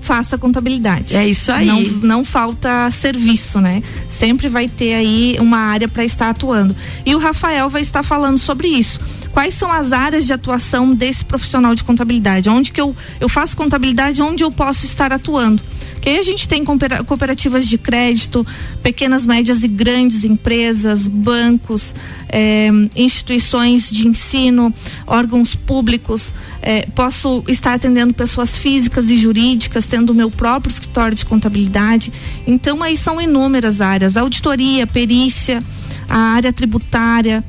faça 0.00 0.38
contabilidade. 0.38 1.14
É 1.14 1.28
isso 1.28 1.52
aí. 1.52 1.66
Não, 1.66 1.82
não 1.82 2.24
falta 2.24 2.90
serviço, 2.90 3.60
né? 3.60 3.82
Sempre 4.08 4.48
vai 4.48 4.66
ter 4.66 4.94
aí 4.94 5.36
uma 5.38 5.58
área 5.58 5.86
para 5.86 6.02
estar 6.02 6.30
atuando. 6.30 6.74
E 7.04 7.14
o 7.14 7.18
Rafael 7.18 7.68
vai 7.68 7.82
estar 7.82 8.02
falando 8.02 8.38
sobre 8.38 8.66
isso 8.68 8.98
quais 9.32 9.54
são 9.54 9.70
as 9.70 9.92
áreas 9.92 10.26
de 10.26 10.32
atuação 10.32 10.94
desse 10.94 11.24
profissional 11.24 11.74
de 11.74 11.84
contabilidade, 11.84 12.48
onde 12.48 12.72
que 12.72 12.80
eu, 12.80 12.94
eu 13.20 13.28
faço 13.28 13.56
contabilidade, 13.56 14.20
onde 14.22 14.42
eu 14.42 14.50
posso 14.50 14.84
estar 14.84 15.12
atuando. 15.12 15.62
Que 16.00 16.08
aí 16.08 16.18
a 16.18 16.22
gente 16.22 16.48
tem 16.48 16.64
cooperativas 16.64 17.68
de 17.68 17.76
crédito, 17.76 18.46
pequenas, 18.82 19.26
médias 19.26 19.62
e 19.62 19.68
grandes 19.68 20.24
empresas, 20.24 21.06
bancos, 21.06 21.94
eh, 22.30 22.70
instituições 22.96 23.90
de 23.90 24.08
ensino, 24.08 24.72
órgãos 25.06 25.54
públicos. 25.54 26.32
Eh, 26.62 26.88
posso 26.94 27.44
estar 27.48 27.74
atendendo 27.74 28.14
pessoas 28.14 28.56
físicas 28.56 29.10
e 29.10 29.16
jurídicas, 29.18 29.86
tendo 29.86 30.10
o 30.10 30.14
meu 30.14 30.30
próprio 30.30 30.70
escritório 30.70 31.14
de 31.14 31.26
contabilidade. 31.26 32.10
Então 32.46 32.82
aí 32.82 32.96
são 32.96 33.20
inúmeras 33.20 33.82
áreas: 33.82 34.16
auditoria, 34.16 34.86
perícia, 34.86 35.62
a 36.08 36.16
área 36.16 36.50
tributária, 36.50 37.44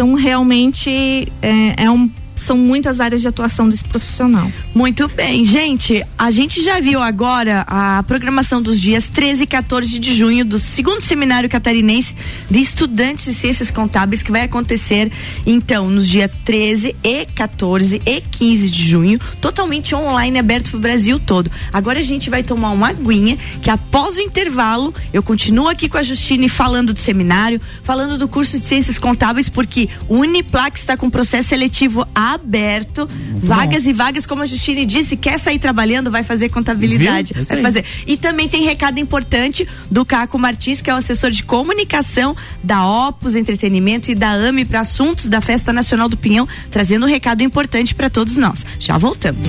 então, 0.00 0.14
realmente 0.14 1.30
é, 1.42 1.84
é 1.84 1.90
um 1.90 2.08
são 2.40 2.56
muitas 2.56 3.00
áreas 3.00 3.20
de 3.20 3.28
atuação 3.28 3.68
desse 3.68 3.84
profissional. 3.84 4.50
Muito 4.74 5.06
bem, 5.08 5.44
gente. 5.44 6.04
A 6.18 6.30
gente 6.30 6.62
já 6.62 6.80
viu 6.80 7.02
agora 7.02 7.64
a 7.66 8.02
programação 8.02 8.62
dos 8.62 8.80
dias 8.80 9.08
13 9.08 9.44
e 9.44 9.46
14 9.46 9.98
de 9.98 10.14
junho 10.14 10.44
do 10.44 10.58
segundo 10.58 11.02
seminário 11.02 11.48
catarinense 11.48 12.14
de 12.50 12.60
estudantes 12.60 13.26
de 13.26 13.34
ciências 13.34 13.70
contábeis 13.70 14.22
que 14.22 14.32
vai 14.32 14.42
acontecer 14.42 15.12
então 15.46 15.90
nos 15.90 16.08
dias 16.08 16.30
13 16.44 16.96
e 17.02 17.26
14 17.26 18.00
e 18.04 18.20
15 18.20 18.70
de 18.70 18.88
junho, 18.88 19.20
totalmente 19.40 19.94
online, 19.94 20.38
aberto 20.38 20.70
para 20.70 20.78
o 20.78 20.80
Brasil 20.80 21.18
todo. 21.18 21.50
Agora 21.72 21.98
a 21.98 22.02
gente 22.02 22.30
vai 22.30 22.42
tomar 22.42 22.70
uma 22.70 22.88
aguinha 22.88 23.36
que 23.62 23.70
após 23.70 24.16
o 24.16 24.20
intervalo 24.20 24.94
eu 25.12 25.22
continuo 25.22 25.68
aqui 25.68 25.88
com 25.88 25.98
a 25.98 26.02
Justine 26.02 26.48
falando 26.48 26.94
do 26.94 27.00
seminário, 27.00 27.60
falando 27.82 28.16
do 28.16 28.28
curso 28.28 28.58
de 28.58 28.64
ciências 28.64 28.98
contábeis 28.98 29.48
porque 29.48 29.88
o 30.08 30.16
Uniplac 30.16 30.78
está 30.78 30.96
com 30.96 31.10
processo 31.10 31.50
seletivo 31.50 32.06
a 32.14 32.29
aberto, 32.34 33.08
Muito 33.30 33.46
vagas 33.46 33.84
bom. 33.84 33.90
e 33.90 33.92
vagas, 33.92 34.26
como 34.26 34.42
a 34.42 34.46
Justine 34.46 34.84
disse, 34.84 35.16
quer 35.16 35.38
sair 35.38 35.58
trabalhando, 35.58 36.10
vai 36.10 36.22
fazer 36.22 36.48
contabilidade. 36.48 37.34
Vai 37.34 37.60
fazer. 37.60 37.84
E 38.06 38.16
também 38.16 38.48
tem 38.48 38.64
recado 38.64 38.98
importante 38.98 39.66
do 39.90 40.04
Caco 40.04 40.38
Martins, 40.38 40.80
que 40.80 40.90
é 40.90 40.94
o 40.94 40.96
assessor 40.96 41.30
de 41.30 41.42
comunicação 41.42 42.36
da 42.62 42.86
Opus 42.86 43.34
Entretenimento 43.34 44.10
e 44.10 44.14
da 44.14 44.30
AME 44.30 44.64
para 44.64 44.80
assuntos 44.80 45.28
da 45.28 45.40
Festa 45.40 45.72
Nacional 45.72 46.08
do 46.08 46.16
Pinhão, 46.16 46.48
trazendo 46.70 47.06
um 47.06 47.08
recado 47.08 47.42
importante 47.42 47.94
para 47.94 48.10
todos 48.10 48.36
nós. 48.36 48.64
Já 48.78 48.98
voltamos. 48.98 49.48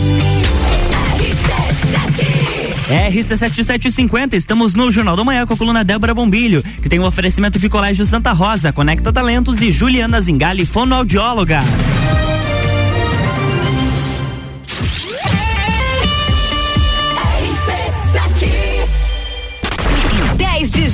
RC7750, 2.91 4.33
estamos 4.33 4.75
no 4.75 4.91
Jornal 4.91 5.15
da 5.15 5.23
Manhã 5.23 5.45
com 5.45 5.53
a 5.53 5.57
coluna 5.57 5.81
Débora 5.81 6.13
Bombilho, 6.13 6.61
que 6.81 6.89
tem 6.89 7.00
o 7.00 7.03
um 7.03 7.05
oferecimento 7.05 7.57
de 7.57 7.69
Colégio 7.69 8.05
Santa 8.05 8.33
Rosa, 8.33 8.73
Conecta 8.73 9.13
Talentos 9.13 9.61
e 9.61 9.71
Juliana 9.71 10.19
Zingali, 10.19 10.65
fonoaudióloga. 10.65 11.61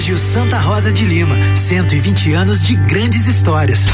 Colégio 0.00 0.18
Santa 0.18 0.58
Rosa 0.58 0.90
de 0.90 1.04
Lima, 1.04 1.36
120 1.54 2.32
anos 2.32 2.66
de 2.66 2.74
grandes 2.74 3.26
histórias. 3.26 3.84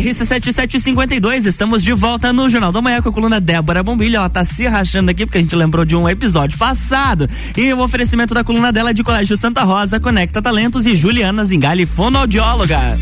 RC7752, 0.00 1.44
estamos 1.44 1.82
de 1.82 1.92
volta 1.92 2.32
no 2.32 2.48
Jornal 2.48 2.72
da 2.72 2.80
Manhã 2.80 3.02
com 3.02 3.10
a 3.10 3.12
coluna 3.12 3.38
Débora 3.38 3.82
Bombilho. 3.82 4.16
Ela 4.16 4.30
tá 4.30 4.42
se 4.42 4.66
rachando 4.66 5.10
aqui 5.10 5.26
porque 5.26 5.36
a 5.36 5.40
gente 5.42 5.54
lembrou 5.54 5.84
de 5.84 5.94
um 5.94 6.08
episódio 6.08 6.56
passado. 6.56 7.28
E 7.54 7.70
o 7.74 7.80
oferecimento 7.80 8.32
da 8.32 8.42
coluna 8.42 8.72
dela 8.72 8.88
é 8.88 8.94
de 8.94 9.04
Colégio 9.04 9.36
Santa 9.36 9.62
Rosa, 9.64 10.00
Conecta 10.00 10.40
Talentos 10.40 10.86
e 10.86 10.96
Juliana 10.96 11.44
Zingali, 11.44 11.84
fonoaudióloga. 11.84 12.98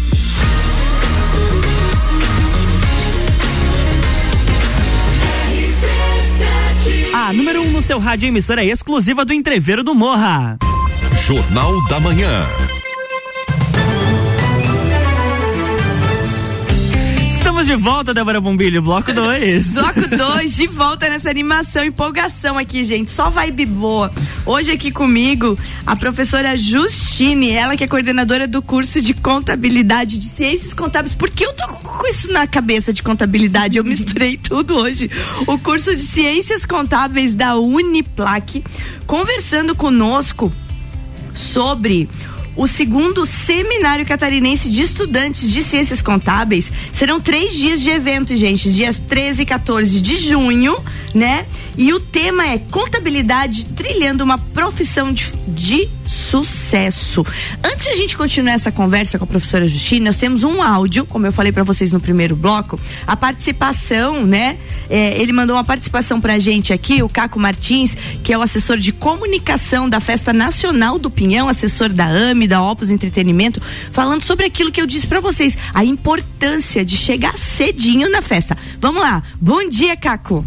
A 7.13 7.33
número 7.33 7.60
1 7.60 7.60
um 7.60 7.60
seu 7.83 7.99
rádio 7.99 8.29
emissora 8.29 8.65
exclusiva 8.65 9.25
do 9.25 9.33
Entreveiro 9.33 9.83
do 9.83 9.95
Morra. 9.95 10.59
Jornal 11.27 11.87
da 11.89 12.01
Manhã. 12.01 12.47
Estamos 17.61 17.79
de 17.79 17.85
volta, 17.85 18.15
Débora 18.15 18.41
Bombilho, 18.41 18.81
bloco 18.81 19.13
2. 19.13 19.67
bloco 19.75 20.17
2, 20.17 20.57
de 20.57 20.67
volta 20.67 21.11
nessa 21.11 21.29
animação, 21.29 21.85
empolgação 21.85 22.57
aqui, 22.57 22.83
gente. 22.83 23.11
Só 23.11 23.29
vibe 23.29 23.67
boa. 23.67 24.11
Hoje 24.47 24.71
aqui 24.71 24.91
comigo, 24.91 25.59
a 25.87 25.95
professora 25.95 26.57
Justine, 26.57 27.51
ela 27.51 27.77
que 27.77 27.85
é 27.85 27.87
coordenadora 27.87 28.49
do 28.49 28.63
curso 28.63 29.03
de 29.03 29.13
contabilidade 29.13 30.17
de 30.17 30.25
ciências 30.25 30.73
contábeis. 30.73 31.15
Por 31.15 31.29
que 31.29 31.45
eu 31.45 31.53
tô 31.53 31.69
com 31.69 32.07
isso 32.07 32.33
na 32.33 32.47
cabeça 32.47 32.95
de 32.95 33.03
contabilidade? 33.03 33.77
Eu 33.77 33.85
misturei 33.85 34.39
tudo 34.39 34.77
hoje. 34.77 35.11
O 35.47 35.59
curso 35.59 35.95
de 35.95 36.03
ciências 36.03 36.65
contábeis 36.65 37.35
da 37.35 37.59
Uniplac, 37.59 38.65
conversando 39.07 39.75
conosco 39.75 40.51
sobre 41.35 42.09
o 42.57 42.67
segundo 42.67 43.25
Seminário 43.25 44.05
Catarinense 44.05 44.69
de 44.69 44.83
Estudantes 44.83 45.51
de 45.51 45.63
Ciências 45.63 46.03
Contábeis. 46.03 46.71
Serão 46.93 47.21
três 47.21 47.55
dias 47.55 47.81
de 47.81 47.91
evento, 47.91 48.37
gente, 48.37 48.73
dias 48.73 48.99
13 48.99 49.43
e 49.43 49.47
14 49.47 50.01
de 50.01 50.17
junho, 50.17 50.77
né? 51.15 51.47
E 51.77 51.93
o 51.93 52.01
tema 52.01 52.47
é 52.47 52.59
contabilidade 52.59 53.65
trilhando 53.67 54.23
uma 54.23 54.39
profissão 54.39 55.13
de, 55.13 55.33
de 55.49 55.89
sucesso. 56.05 57.25
Antes 57.63 57.85
de 57.85 57.91
a 57.91 57.97
gente 57.97 58.17
continuar 58.17 58.53
essa 58.53 58.71
conversa 58.71 59.19
com 59.19 59.25
a 59.25 59.27
professora 59.27 59.67
Justina, 59.67 60.07
nós 60.07 60.17
temos 60.17 60.43
um 60.43 60.63
áudio, 60.63 61.05
como 61.07 61.27
eu 61.27 61.33
falei 61.33 61.53
para 61.53 61.63
vocês 61.63 61.93
no 61.93 62.01
primeiro 62.01 62.37
bloco, 62.37 62.79
a 63.07 63.17
participação, 63.17 64.25
né? 64.27 64.59
É, 64.89 65.21
ele 65.21 65.33
mandou 65.33 65.57
uma 65.57 65.65
participação 65.65 66.21
pra 66.21 66.39
gente 66.39 66.73
aqui, 66.73 67.03
o 67.03 67.09
Caco 67.09 67.39
Martins, 67.39 67.97
que 68.23 68.33
é 68.33 68.39
o 68.39 68.43
assessor 68.43 68.77
de 68.77 68.93
comunicação 68.93 69.89
da 69.89 70.01
Festa 70.01 70.33
Nacional 70.33 70.99
do 70.99 71.11
Pinhão, 71.11 71.49
assessor 71.49 71.89
da 71.89 72.07
AME, 72.07 72.49
da 72.49 72.63
Opus 72.63 72.91
Entretenimento, 72.91 73.61
falando 73.93 74.23
sobre 74.23 74.47
aquilo 74.47 74.73
que 74.73 74.81
eu 74.81 74.87
disse 74.87 75.07
para 75.07 75.21
vocês, 75.21 75.57
a 75.73 75.85
importância 75.85 76.85
de 76.85 76.97
chegar 76.97 77.39
cedinho 77.39 78.11
na 78.11 78.21
festa. 78.21 78.57
Vamos 78.81 79.01
lá. 79.01 79.23
Bom 79.41 79.69
dia, 79.69 79.97
Caco. 79.97 80.45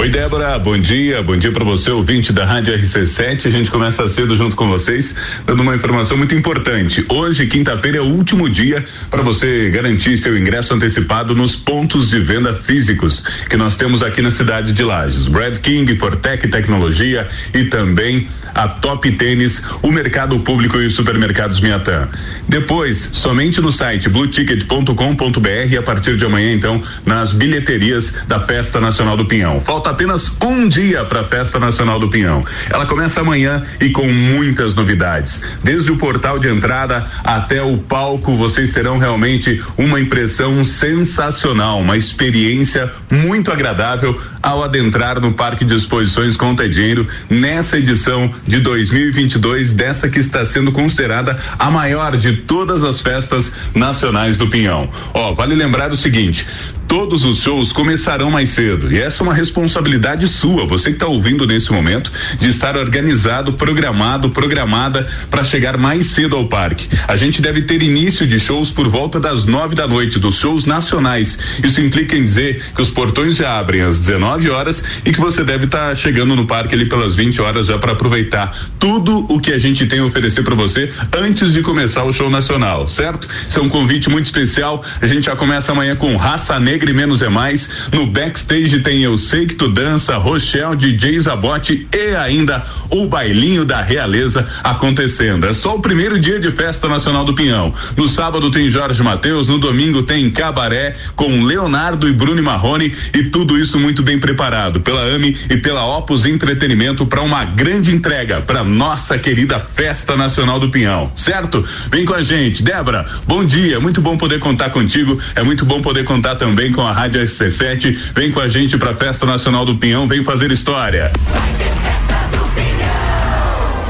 Oi, 0.00 0.08
Débora, 0.10 0.56
bom 0.60 0.78
dia, 0.78 1.20
bom 1.24 1.36
dia 1.36 1.50
para 1.50 1.64
você, 1.64 1.90
ouvinte 1.90 2.32
da 2.32 2.44
Rádio 2.44 2.72
RC7. 2.72 3.46
A 3.46 3.50
gente 3.50 3.68
começa 3.68 4.08
cedo 4.08 4.36
junto 4.36 4.54
com 4.54 4.68
vocês, 4.68 5.16
dando 5.44 5.60
uma 5.60 5.74
informação 5.74 6.16
muito 6.16 6.36
importante. 6.36 7.04
Hoje, 7.08 7.48
quinta-feira, 7.48 7.98
é 7.98 8.00
o 8.00 8.04
último 8.04 8.48
dia 8.48 8.84
para 9.10 9.22
você 9.22 9.68
garantir 9.70 10.16
seu 10.16 10.38
ingresso 10.38 10.72
antecipado 10.72 11.34
nos 11.34 11.56
pontos 11.56 12.10
de 12.10 12.20
venda 12.20 12.54
físicos 12.54 13.24
que 13.50 13.56
nós 13.56 13.74
temos 13.74 14.00
aqui 14.00 14.22
na 14.22 14.30
cidade 14.30 14.72
de 14.72 14.84
Lages. 14.84 15.26
Brad 15.26 15.58
King, 15.58 15.98
Fortec 15.98 16.46
Tecnologia 16.46 17.26
e 17.52 17.64
também 17.64 18.28
a 18.54 18.68
Top 18.68 19.10
Tênis, 19.10 19.64
o 19.82 19.90
Mercado 19.90 20.38
Público 20.38 20.80
e 20.80 20.86
os 20.86 20.94
supermercados 20.94 21.60
Miatã. 21.60 22.08
Depois, 22.48 23.10
somente 23.14 23.60
no 23.60 23.72
site 23.72 24.08
blueticket.com.br 24.08 25.76
a 25.76 25.82
partir 25.82 26.16
de 26.16 26.24
amanhã, 26.24 26.52
então, 26.52 26.80
nas 27.04 27.32
bilheterias 27.32 28.14
da 28.28 28.38
Festa 28.38 28.80
Nacional 28.80 29.16
do 29.16 29.26
Pinhão. 29.26 29.58
Falta 29.58 29.87
apenas 29.90 30.30
um 30.42 30.68
dia 30.68 31.04
para 31.04 31.20
a 31.20 31.24
Festa 31.24 31.58
Nacional 31.58 31.98
do 31.98 32.08
Pinhão. 32.08 32.44
Ela 32.70 32.86
começa 32.86 33.20
amanhã 33.20 33.62
e 33.80 33.90
com 33.90 34.08
muitas 34.08 34.74
novidades. 34.74 35.40
Desde 35.62 35.90
o 35.90 35.96
portal 35.96 36.38
de 36.38 36.48
entrada 36.48 37.06
até 37.24 37.62
o 37.62 37.78
palco, 37.78 38.36
vocês 38.36 38.70
terão 38.70 38.98
realmente 38.98 39.62
uma 39.76 40.00
impressão 40.00 40.64
sensacional, 40.64 41.80
uma 41.80 41.96
experiência 41.96 42.90
muito 43.10 43.50
agradável 43.50 44.18
ao 44.42 44.62
adentrar 44.62 45.20
no 45.20 45.32
Parque 45.32 45.64
de 45.64 45.74
Exposições 45.74 46.36
Conta 46.36 46.68
Dinheiro 46.68 47.06
nessa 47.28 47.78
edição 47.78 48.30
de 48.46 48.60
2022, 48.60 49.72
dessa 49.72 50.08
que 50.08 50.18
está 50.18 50.44
sendo 50.44 50.72
considerada 50.72 51.38
a 51.58 51.70
maior 51.70 52.16
de 52.16 52.36
todas 52.36 52.84
as 52.84 53.00
festas 53.00 53.52
nacionais 53.74 54.36
do 54.36 54.48
Pinhão. 54.48 54.88
Ó, 55.14 55.32
vale 55.32 55.54
lembrar 55.54 55.90
o 55.90 55.96
seguinte: 55.96 56.46
todos 56.88 57.26
os 57.26 57.42
shows 57.42 57.70
começarão 57.70 58.30
mais 58.30 58.48
cedo 58.48 58.90
e 58.90 58.98
essa 58.98 59.22
é 59.22 59.24
uma 59.24 59.34
responsabilidade 59.34 60.26
sua, 60.26 60.64
você 60.64 60.88
que 60.88 60.96
está 60.96 61.06
ouvindo 61.06 61.46
nesse 61.46 61.70
momento, 61.70 62.10
de 62.40 62.48
estar 62.48 62.78
organizado, 62.78 63.52
programado, 63.52 64.30
programada 64.30 65.06
para 65.30 65.44
chegar 65.44 65.76
mais 65.76 66.06
cedo 66.06 66.34
ao 66.34 66.48
parque. 66.48 66.88
A 67.06 67.14
gente 67.14 67.42
deve 67.42 67.62
ter 67.62 67.82
início 67.82 68.26
de 68.26 68.40
shows 68.40 68.72
por 68.72 68.88
volta 68.88 69.20
das 69.20 69.44
nove 69.44 69.74
da 69.74 69.86
noite, 69.86 70.18
dos 70.18 70.36
shows 70.36 70.64
nacionais. 70.64 71.38
Isso 71.62 71.78
implica 71.80 72.16
em 72.16 72.24
dizer 72.24 72.64
que 72.74 72.80
os 72.80 72.90
portões 72.90 73.36
já 73.36 73.58
abrem 73.58 73.82
às 73.82 74.00
19 74.00 74.48
horas 74.48 74.82
e 75.04 75.12
que 75.12 75.20
você 75.20 75.44
deve 75.44 75.66
estar 75.66 75.90
tá 75.90 75.94
chegando 75.94 76.34
no 76.34 76.46
parque 76.46 76.74
ali 76.74 76.86
pelas 76.86 77.14
20 77.14 77.42
horas 77.42 77.66
já 77.66 77.78
para 77.78 77.92
aproveitar 77.92 78.56
tudo 78.78 79.26
o 79.28 79.38
que 79.38 79.52
a 79.52 79.58
gente 79.58 79.86
tem 79.86 80.00
a 80.00 80.04
oferecer 80.04 80.42
para 80.42 80.54
você 80.54 80.90
antes 81.14 81.52
de 81.52 81.60
começar 81.60 82.04
o 82.04 82.12
show 82.12 82.30
nacional, 82.30 82.88
certo? 82.88 83.28
Isso 83.46 83.58
é 83.58 83.62
um 83.62 83.68
convite 83.68 84.08
muito 84.08 84.24
especial. 84.24 84.82
A 85.02 85.06
gente 85.06 85.26
já 85.26 85.36
começa 85.36 85.70
amanhã 85.72 85.94
com 85.94 86.16
Raça 86.16 86.58
Negra 86.58 86.77
Negra 86.78 86.92
e 86.92 86.94
Menos 86.94 87.22
é 87.22 87.28
Mais. 87.28 87.68
No 87.92 88.06
backstage 88.06 88.78
tem 88.78 89.02
Eu 89.02 89.18
Sei 89.18 89.46
Que 89.46 89.54
Tu 89.56 89.68
Dança, 89.68 90.16
Rochelle, 90.16 90.76
DJ 90.76 91.18
Zabote 91.18 91.88
e 91.92 92.14
ainda 92.14 92.62
o 92.88 93.06
bailinho 93.06 93.64
da 93.64 93.82
realeza 93.82 94.46
acontecendo. 94.62 95.44
É 95.48 95.52
só 95.52 95.74
o 95.74 95.80
primeiro 95.80 96.20
dia 96.20 96.38
de 96.38 96.52
festa 96.52 96.88
nacional 96.88 97.24
do 97.24 97.34
Pinhão. 97.34 97.74
No 97.96 98.08
sábado 98.08 98.48
tem 98.48 98.70
Jorge 98.70 99.02
Mateus, 99.02 99.48
no 99.48 99.58
domingo 99.58 100.04
tem 100.04 100.30
Cabaré 100.30 100.94
com 101.16 101.42
Leonardo 101.42 102.08
e 102.08 102.12
Bruno 102.12 102.40
Marrone 102.44 102.94
e 103.12 103.24
tudo 103.24 103.58
isso 103.58 103.76
muito 103.80 104.00
bem 104.00 104.20
preparado 104.20 104.78
pela 104.78 105.00
AME 105.00 105.36
e 105.50 105.56
pela 105.56 105.84
Opus 105.84 106.26
Entretenimento 106.26 107.04
para 107.06 107.22
uma 107.22 107.44
grande 107.44 107.92
entrega 107.92 108.40
para 108.40 108.62
nossa 108.62 109.18
querida 109.18 109.58
Festa 109.58 110.16
Nacional 110.16 110.60
do 110.60 110.70
Pinhão, 110.70 111.10
certo? 111.16 111.66
Vem 111.90 112.04
com 112.04 112.14
a 112.14 112.22
gente, 112.22 112.62
Débora. 112.62 113.04
Bom 113.26 113.44
dia, 113.44 113.80
muito 113.80 114.00
bom 114.00 114.16
poder 114.16 114.38
contar 114.38 114.70
contigo. 114.70 115.18
É 115.34 115.42
muito 115.42 115.64
bom 115.64 115.82
poder 115.82 116.04
contar 116.04 116.36
também 116.36 116.67
vem 116.68 116.72
com 116.74 116.82
a 116.82 116.92
Rádio 116.92 117.22
SC7, 117.22 117.96
vem 118.14 118.30
com 118.30 118.40
a 118.40 118.48
gente 118.48 118.76
para 118.76 118.90
a 118.90 118.94
Festa 118.94 119.24
Nacional 119.24 119.64
do 119.64 119.76
Pinhão, 119.76 120.06
vem 120.06 120.22
fazer 120.22 120.52
história. 120.52 121.10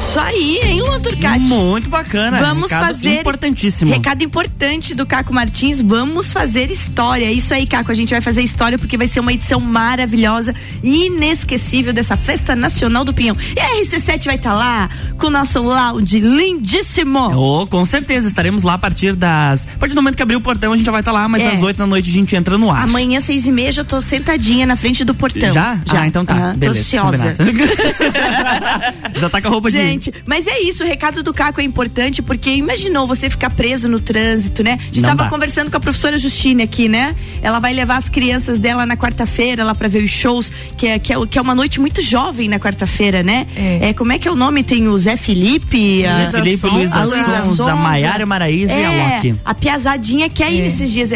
Isso 0.09 0.18
aí, 0.18 0.59
hein, 0.62 0.81
Luan 0.81 1.01
Turcati? 1.03 1.40
Muito 1.40 1.90
bacana. 1.90 2.40
Vamos 2.40 2.71
recado 2.71 2.87
fazer. 2.87 3.21
Importantíssimo. 3.21 3.92
Recado 3.92 4.25
importante 4.25 4.94
do 4.94 5.05
Caco 5.05 5.35
Martins. 5.35 5.83
Vamos 5.83 6.33
fazer 6.33 6.71
história. 6.71 7.31
Isso 7.31 7.53
aí, 7.53 7.66
Caco. 7.66 7.92
A 7.92 7.94
gente 7.94 8.09
vai 8.09 8.23
fazer 8.23 8.40
história 8.40 8.79
porque 8.79 8.97
vai 8.97 9.07
ser 9.07 9.21
uma 9.21 9.35
edição 9.35 9.61
maravilhosa 9.61 10.55
e 10.83 11.09
inesquecível 11.09 11.92
dessa 11.92 12.16
Festa 12.16 12.57
Nacional 12.57 13.05
do 13.05 13.12
Pinhão. 13.12 13.37
E 13.55 13.61
a 13.61 13.83
RC7 13.83 14.25
vai 14.25 14.37
estar 14.37 14.53
tá 14.53 14.57
lá 14.57 14.88
com 15.18 15.27
o 15.27 15.31
nosso 15.31 15.61
lounge 15.61 16.21
lindíssimo. 16.21 17.29
Oh, 17.37 17.66
com 17.66 17.85
certeza. 17.85 18.29
Estaremos 18.29 18.62
lá 18.62 18.75
a 18.75 18.79
partir 18.79 19.14
das. 19.14 19.68
A 19.75 19.79
partir 19.79 19.94
do 19.94 20.01
momento 20.01 20.16
que 20.16 20.23
abrir 20.23 20.37
o 20.37 20.40
portão, 20.40 20.73
a 20.73 20.77
gente 20.77 20.87
já 20.87 20.92
vai 20.92 21.03
estar 21.03 21.12
tá 21.12 21.18
lá, 21.18 21.29
mas 21.29 21.42
é. 21.42 21.49
às 21.49 21.62
8 21.62 21.77
da 21.77 21.87
noite 21.87 22.09
a 22.09 22.12
gente 22.14 22.35
entra 22.35 22.57
no 22.57 22.71
ar. 22.71 22.85
Amanhã, 22.85 23.21
seis 23.21 23.47
e 23.47 23.53
meia, 23.53 23.71
já 23.71 23.85
tô 23.85 24.01
sentadinha 24.01 24.64
na 24.64 24.75
frente 24.75 25.05
do 25.05 25.14
portão. 25.14 25.53
Já? 25.53 25.79
Já, 25.85 26.01
ah, 26.01 26.07
então 26.07 26.25
tá. 26.25 26.53
Ah, 26.53 26.55
Beleza. 26.57 26.99
Tô 26.99 27.09
ansiosa. 27.09 27.37
já 29.21 29.29
tá 29.29 29.42
com 29.42 29.49
a 29.49 29.51
roupa 29.51 29.71
gente, 29.71 29.97
de 29.97 29.97
Gente, 29.98 30.14
mas 30.24 30.46
é 30.46 30.61
isso, 30.61 30.84
o 30.84 30.87
recado 30.87 31.22
do 31.22 31.34
Caco 31.34 31.61
é 31.61 31.64
importante 31.64 32.22
porque 32.22 32.50
imaginou 32.50 33.06
você 33.06 33.28
ficar 33.28 33.50
preso 33.50 33.88
no 33.88 33.98
trânsito, 33.98 34.62
né? 34.62 34.78
A 34.80 34.84
gente 34.84 35.00
Não 35.00 35.08
tava 35.11 35.24
dá. 35.24 35.28
conversando 35.28 35.70
com 35.70 35.76
a 35.76 35.80
professora 35.80 36.16
Justine 36.16 36.62
aqui, 36.62 36.88
né? 36.88 37.16
Ela 37.42 37.58
vai 37.58 37.72
levar 37.72 37.96
as 37.96 38.08
crianças 38.08 38.58
dela 38.58 38.87
na 38.87 38.96
quarta-feira 38.96 39.64
lá 39.64 39.74
para 39.74 39.88
ver 39.88 40.04
os 40.04 40.11
shows, 40.11 40.52
que 40.76 40.87
é, 40.87 40.98
que 40.98 41.12
é, 41.12 41.26
que 41.26 41.38
é 41.38 41.42
uma 41.42 41.54
noite 41.54 41.80
muito 41.80 42.00
jovem 42.00 42.48
na 42.48 42.58
quarta-feira, 42.61 43.22
né? 43.22 43.46
É. 43.56 43.88
é. 43.88 43.92
como 43.92 44.12
é 44.12 44.18
que 44.18 44.28
é 44.28 44.30
o 44.30 44.37
nome? 44.37 44.62
Tem 44.62 44.87
o 44.88 44.96
Zé 44.96 45.16
Felipe, 45.16 46.06
a 46.06 46.30
Zé 46.30 46.38
Felipe, 46.38 46.66
Luísa 46.68 47.42
Sonza, 47.42 47.72
a 47.72 47.76
Maiara 47.76 48.24
Maraíza 48.24 48.72
é, 48.72 48.80
e 48.80 48.84
a 48.84 48.92
é, 48.92 49.14
Loki. 49.14 49.34
A 49.44 49.54
piazadinha 49.54 50.28
que 50.28 50.42
é 50.42 50.46
aí 50.46 50.61
nesses 50.61 50.90
dias. 50.90 51.11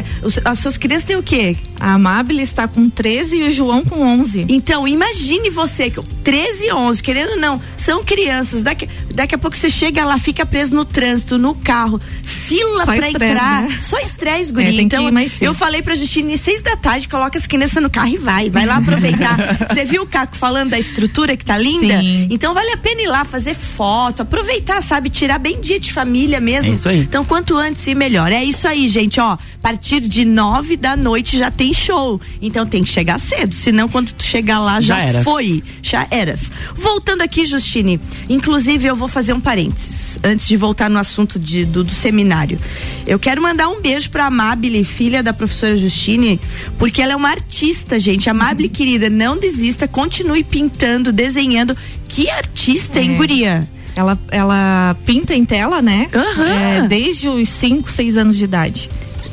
As 0.45 0.59
suas 0.59 0.77
crianças 0.77 1.05
têm 1.05 1.17
o 1.17 1.23
quê? 1.23 1.57
A 1.83 1.95
Amabile 1.95 2.43
está 2.43 2.69
com 2.69 2.89
13 2.89 3.39
e 3.39 3.43
o 3.43 3.51
João 3.51 3.85
com 3.85 4.01
11. 4.21 4.47
Então, 4.49 4.87
imagine 4.87 5.51
você, 5.51 5.93
13 6.23 6.67
e 6.67 6.73
11, 6.73 7.03
querendo 7.03 7.31
ou 7.31 7.41
não, 7.41 7.61
são 7.77 8.05
crianças. 8.05 8.63
Daqui, 8.63 8.89
daqui 9.13 9.35
a 9.35 9.39
pouco 9.39 9.57
você 9.57 9.69
chega 9.69 10.05
lá, 10.05 10.17
fica 10.17 10.47
preso 10.47 10.77
no 10.77 10.85
trânsito, 10.85 11.37
no 11.39 11.57
carro, 11.57 12.01
fila 12.23 12.85
estresse, 12.85 13.17
entrar. 13.17 13.63
Né? 13.63 13.79
Só 13.81 13.99
estresse, 13.99 14.53
guri. 14.53 14.79
É, 14.79 14.81
então, 14.81 15.11
eu 15.41 15.53
falei 15.53 15.83
pra 15.83 15.97
Justine, 15.97 16.39
seis 16.39 16.63
da 16.63 16.77
tarde, 16.77 17.09
coloca 17.09 17.37
as 17.37 17.49
crianças 17.49 17.83
no 17.83 17.91
carro 17.91 18.11
e 18.11 18.17
vai. 18.17 18.49
Vai 18.49 18.65
lá 18.65 18.77
aproveitar. 18.77 19.37
Você 19.69 19.85
viu 19.85 20.03
o 20.03 20.07
Caco 20.07 20.37
falando 20.37 20.71
da 20.71 20.79
estrutura 20.79 21.37
que 21.37 21.45
tá 21.45 21.59
linda? 21.59 21.99
Sim. 21.99 22.29
Então 22.31 22.55
vale 22.55 22.71
a 22.71 22.77
pena 22.77 23.03
ir 23.03 23.09
lá 23.09 23.25
fazer 23.25 23.55
foto, 23.55 24.23
aproveitar, 24.23 24.81
sabe? 24.83 25.11
Tirar 25.11 25.41
bem 25.41 25.61
dia 25.61 25.81
de 25.81 25.93
família 25.93 26.39
mesmo. 26.39 26.71
É 26.71 26.75
isso 26.77 26.89
aí. 26.89 27.01
Então, 27.01 27.25
quanto 27.25 27.57
antes 27.57 27.85
e 27.89 27.95
melhor. 27.97 28.31
É 28.31 28.45
isso 28.45 28.69
aí, 28.69 28.87
gente, 28.87 29.19
ó. 29.19 29.37
A 29.63 29.69
partir 29.73 30.01
de 30.01 30.25
nove 30.25 30.77
da 30.77 30.97
noite 30.97 31.39
já 31.39 31.49
tem 31.49 31.73
show. 31.73 32.21
Então 32.43 32.67
tem 32.67 32.83
que 32.83 32.91
chegar 32.91 33.21
cedo. 33.21 33.55
Senão, 33.55 33.89
quando 33.89 34.11
tu 34.13 34.25
chegar 34.25 34.59
lá, 34.59 34.81
já, 34.81 35.13
já 35.13 35.23
foi. 35.23 35.63
Já 35.81 36.05
eras. 36.11 36.51
Voltando 36.75 37.23
aqui, 37.23 37.47
Justine. 37.47 38.01
Inclusive, 38.29 38.89
eu 38.89 38.97
vou 38.97 39.07
fazer 39.07 39.33
um 39.33 39.41
parênteses. 39.41 40.19
Antes 40.25 40.49
de 40.49 40.57
voltar 40.57 40.91
no 40.91 40.99
assunto 40.99 41.39
de, 41.39 41.65
do, 41.65 41.85
do 41.85 41.95
seminário. 41.95 42.59
Eu 43.07 43.21
quero 43.21 43.41
mandar 43.41 43.69
um 43.69 43.81
beijo 43.81 44.11
pra 44.11 44.27
Amabile, 44.27 44.83
filha 44.83 45.23
da 45.23 45.33
professora 45.33 45.77
Justine, 45.77 46.41
porque 46.77 47.01
ela 47.01 47.13
é 47.13 47.17
uma 47.17 47.31
artista, 47.31 48.01
gente. 48.01 48.29
Amabile, 48.29 48.67
uhum. 48.67 48.75
querida, 48.75 49.09
não 49.09 49.39
desista, 49.39 49.87
continue 49.87 50.43
pintando, 50.43 51.13
desenhando. 51.13 51.77
Que 52.09 52.29
artista, 52.29 53.01
hein, 53.01 53.15
é. 53.15 53.17
guria? 53.17 53.69
Ela, 53.95 54.19
ela 54.31 54.97
pinta 55.07 55.35
em 55.35 55.45
tela, 55.45 55.81
né? 55.81 56.09
Uhum. 56.13 56.45
É, 56.45 56.89
desde 56.89 57.29
os 57.29 57.49
5, 57.49 57.89
6 57.89 58.17
anos 58.17 58.37
de 58.37 58.45
idade. 58.45 58.91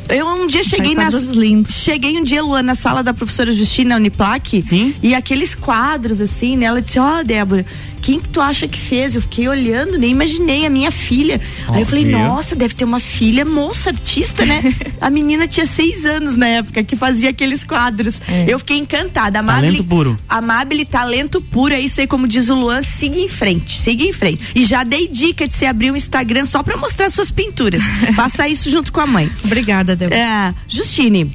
Eu 0.10 0.28
um 0.28 0.48
dia 0.48 0.64
cheguei 0.64 0.96
na 0.96 1.10
cheguei 1.68 2.18
um 2.20 2.24
dia 2.24 2.42
Luana 2.42 2.64
na 2.64 2.76
sala 2.76 3.04
da 3.04 3.14
professora 3.14 3.54
Justina 3.54 3.96
Uniplac 3.96 4.62
Sim. 4.64 4.94
e 5.02 5.14
aqueles 5.14 5.54
quadros 5.54 6.20
assim, 6.20 6.58
né? 6.58 6.66
Ela 6.66 6.82
disse: 6.82 7.00
"Ó, 7.00 7.20
oh, 7.20 7.24
Débora, 7.24 7.66
quem 8.10 8.20
que 8.20 8.30
tu 8.30 8.42
acha 8.42 8.68
que 8.68 8.80
fez? 8.80 9.14
Eu 9.14 9.22
fiquei 9.22 9.48
olhando, 9.48 9.96
nem 9.96 10.10
imaginei, 10.10 10.66
a 10.66 10.70
minha 10.70 10.90
filha. 10.90 11.40
Oh, 11.68 11.74
Aí 11.74 11.82
eu 11.82 11.86
falei, 11.86 12.06
meu. 12.06 12.18
nossa, 12.18 12.56
deve 12.56 12.74
ter 12.74 12.84
uma 12.84 13.00
filha 13.00 13.46
moça, 13.46 13.92
artista, 13.92 14.44
né? 14.48 14.64
a 15.00 15.12
menina 15.12 15.48
tinha 15.48 15.68
seis 15.68 16.06
anos 16.06 16.36
na 16.36 16.48
época 16.48 16.84
que 16.84 16.96
fazia 16.96 17.30
aqueles 17.30 17.64
quadros. 17.64 18.20
É. 18.28 18.46
Eu 18.48 18.58
fiquei 18.58 18.78
encantada. 18.80 19.38
Amable, 19.38 19.62
talento 19.62 19.84
puro. 19.84 20.20
Amable, 20.28 20.86
talento 20.86 21.40
puro, 21.40 21.72
é 21.72 21.80
isso 21.80 22.02
aí, 22.02 22.08
como 22.08 22.28
diz 22.28 22.50
o 22.50 22.56
Luan, 22.56 22.82
siga 22.82 23.20
em 23.20 23.28
frente, 23.28 23.80
siga 23.80 24.04
em 24.04 24.12
frente. 24.12 24.42
E 24.56 24.66
já 24.66 24.84
dei 24.84 25.08
dica 25.08 25.48
de 25.48 25.54
você 25.54 25.68
abrir 25.68 25.92
um 25.92 25.96
Instagram 25.96 26.46
só 26.46 26.64
pra 26.64 26.76
mostrar 26.78 27.12
suas 27.12 27.30
pinturas. 27.30 27.84
Faça 28.16 28.48
isso 28.48 28.72
junto 28.72 28.92
com 28.92 29.02
a 29.02 29.06
mãe. 29.06 29.32
Obrigada, 29.46 29.96
Débora. 29.96 30.20
É, 30.20 30.54
Justine, 30.68 31.30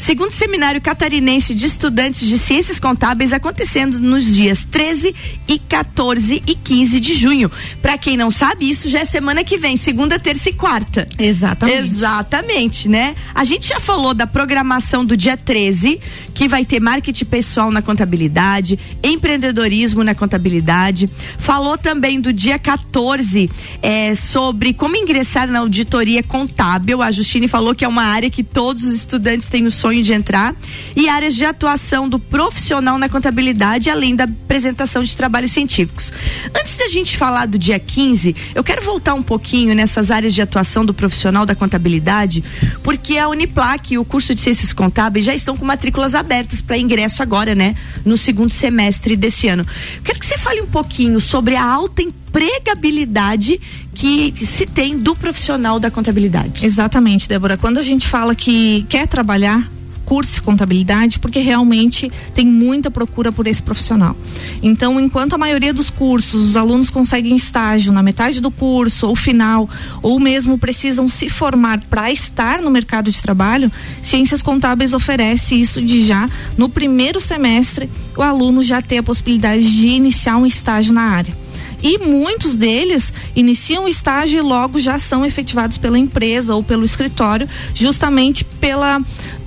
segundo 0.00 0.32
seminário 0.32 0.80
catarinense 0.80 1.54
de 1.54 1.66
estudantes 1.66 2.26
de 2.26 2.38
ciências 2.38 2.80
contábeis 2.80 3.32
acontecendo 3.32 4.00
nos 4.00 4.24
dias 4.24 4.64
13 4.64 5.14
e 5.46 5.58
14 5.58 6.42
e 6.46 6.54
15 6.54 6.98
de 6.98 7.14
junho. 7.14 7.50
Para 7.82 7.98
quem 7.98 8.16
não 8.16 8.30
sabe, 8.30 8.68
isso 8.68 8.88
já 8.88 9.00
é 9.00 9.04
semana 9.04 9.44
que 9.44 9.58
vem, 9.58 9.76
segunda, 9.76 10.18
terça 10.18 10.48
e 10.48 10.52
quarta. 10.54 11.06
Exatamente. 11.18 11.78
Exatamente, 11.78 12.88
né? 12.88 13.14
A 13.34 13.44
gente 13.44 13.68
já 13.68 13.78
falou 13.78 14.14
da 14.14 14.26
programação 14.26 15.04
do 15.04 15.16
dia 15.16 15.36
13, 15.36 16.00
que 16.34 16.48
vai 16.48 16.64
ter 16.64 16.80
marketing 16.80 17.26
pessoal 17.26 17.70
na 17.70 17.82
contabilidade, 17.82 18.78
empreendedorismo 19.02 20.02
na 20.02 20.14
contabilidade. 20.14 21.08
Falou 21.38 21.76
também 21.76 22.20
do 22.20 22.32
dia 22.32 22.58
14 22.58 23.50
é, 23.82 24.14
sobre 24.14 24.72
como 24.72 24.96
ingressar 24.96 25.48
na 25.48 25.58
auditoria 25.58 26.22
contábil. 26.22 27.02
A 27.02 27.10
Justine 27.10 27.46
falou 27.46 27.74
que 27.74 27.84
é 27.84 27.88
uma 27.88 28.04
área 28.04 28.30
que 28.30 28.42
todos 28.42 28.84
os 28.84 28.94
estudantes 28.94 29.48
têm 29.48 29.66
o 29.66 29.70
sonho 29.70 29.89
de 30.00 30.12
entrar. 30.12 30.54
E 30.94 31.08
áreas 31.08 31.34
de 31.34 31.44
atuação 31.44 32.08
do 32.08 32.18
profissional 32.18 32.98
na 32.98 33.08
contabilidade, 33.08 33.90
além 33.90 34.14
da 34.14 34.24
apresentação 34.24 35.02
de 35.02 35.16
trabalhos 35.16 35.50
científicos. 35.52 36.12
Antes 36.54 36.76
da 36.78 36.88
gente 36.88 37.16
falar 37.16 37.46
do 37.46 37.58
dia 37.58 37.78
15, 37.78 38.34
eu 38.54 38.62
quero 38.62 38.82
voltar 38.82 39.14
um 39.14 39.22
pouquinho 39.22 39.74
nessas 39.74 40.10
áreas 40.10 40.34
de 40.34 40.40
atuação 40.40 40.84
do 40.84 40.94
profissional 40.94 41.44
da 41.44 41.54
contabilidade, 41.54 42.42
porque 42.82 43.18
a 43.18 43.28
Uniplac 43.28 43.92
e 43.92 43.98
o 43.98 44.04
curso 44.04 44.34
de 44.34 44.40
Ciências 44.40 44.72
Contábeis 44.72 45.24
já 45.24 45.34
estão 45.34 45.56
com 45.56 45.64
matrículas 45.64 46.14
abertas 46.14 46.60
para 46.60 46.78
ingresso 46.78 47.22
agora, 47.22 47.54
né? 47.54 47.74
No 48.04 48.16
segundo 48.16 48.50
semestre 48.50 49.16
desse 49.16 49.48
ano. 49.48 49.66
Quero 50.04 50.18
que 50.18 50.26
você 50.26 50.38
fale 50.38 50.60
um 50.60 50.66
pouquinho 50.66 51.20
sobre 51.20 51.56
a 51.56 51.64
alta 51.64 52.02
empregabilidade 52.02 53.60
que 53.94 54.32
se 54.46 54.66
tem 54.66 54.96
do 54.96 55.14
profissional 55.14 55.78
da 55.78 55.90
contabilidade. 55.90 56.64
Exatamente, 56.64 57.28
Débora. 57.28 57.56
Quando 57.56 57.78
a 57.78 57.82
gente 57.82 58.06
fala 58.06 58.34
que 58.34 58.86
quer 58.88 59.06
trabalhar 59.06 59.68
curse 60.10 60.40
contabilidade 60.40 61.20
porque 61.20 61.38
realmente 61.38 62.10
tem 62.34 62.44
muita 62.44 62.90
procura 62.90 63.30
por 63.30 63.46
esse 63.46 63.62
profissional. 63.62 64.16
Então, 64.60 64.98
enquanto 64.98 65.34
a 65.34 65.38
maioria 65.38 65.72
dos 65.72 65.88
cursos 65.88 66.48
os 66.48 66.56
alunos 66.56 66.90
conseguem 66.90 67.36
estágio 67.36 67.92
na 67.92 68.02
metade 68.02 68.40
do 68.40 68.50
curso 68.50 69.06
ou 69.06 69.14
final, 69.14 69.70
ou 70.02 70.18
mesmo 70.18 70.58
precisam 70.58 71.08
se 71.08 71.30
formar 71.30 71.80
para 71.88 72.10
estar 72.10 72.60
no 72.60 72.72
mercado 72.72 73.08
de 73.08 73.22
trabalho, 73.22 73.70
Ciências 74.02 74.42
Contábeis 74.42 74.94
oferece 74.94 75.54
isso 75.54 75.80
de 75.80 76.04
já 76.04 76.28
no 76.58 76.68
primeiro 76.68 77.20
semestre 77.20 77.88
o 78.16 78.22
aluno 78.22 78.64
já 78.64 78.82
ter 78.82 78.98
a 78.98 79.04
possibilidade 79.04 79.62
de 79.62 79.86
iniciar 79.86 80.36
um 80.38 80.44
estágio 80.44 80.92
na 80.92 81.02
área 81.02 81.49
e 81.82 81.98
muitos 81.98 82.56
deles 82.56 83.12
iniciam 83.34 83.84
o 83.84 83.88
estágio 83.88 84.38
e 84.38 84.42
logo 84.42 84.78
já 84.78 84.98
são 84.98 85.24
efetivados 85.24 85.78
pela 85.78 85.98
empresa 85.98 86.54
ou 86.54 86.62
pelo 86.62 86.84
escritório, 86.84 87.48
justamente 87.74 88.44
pela 88.44 89.00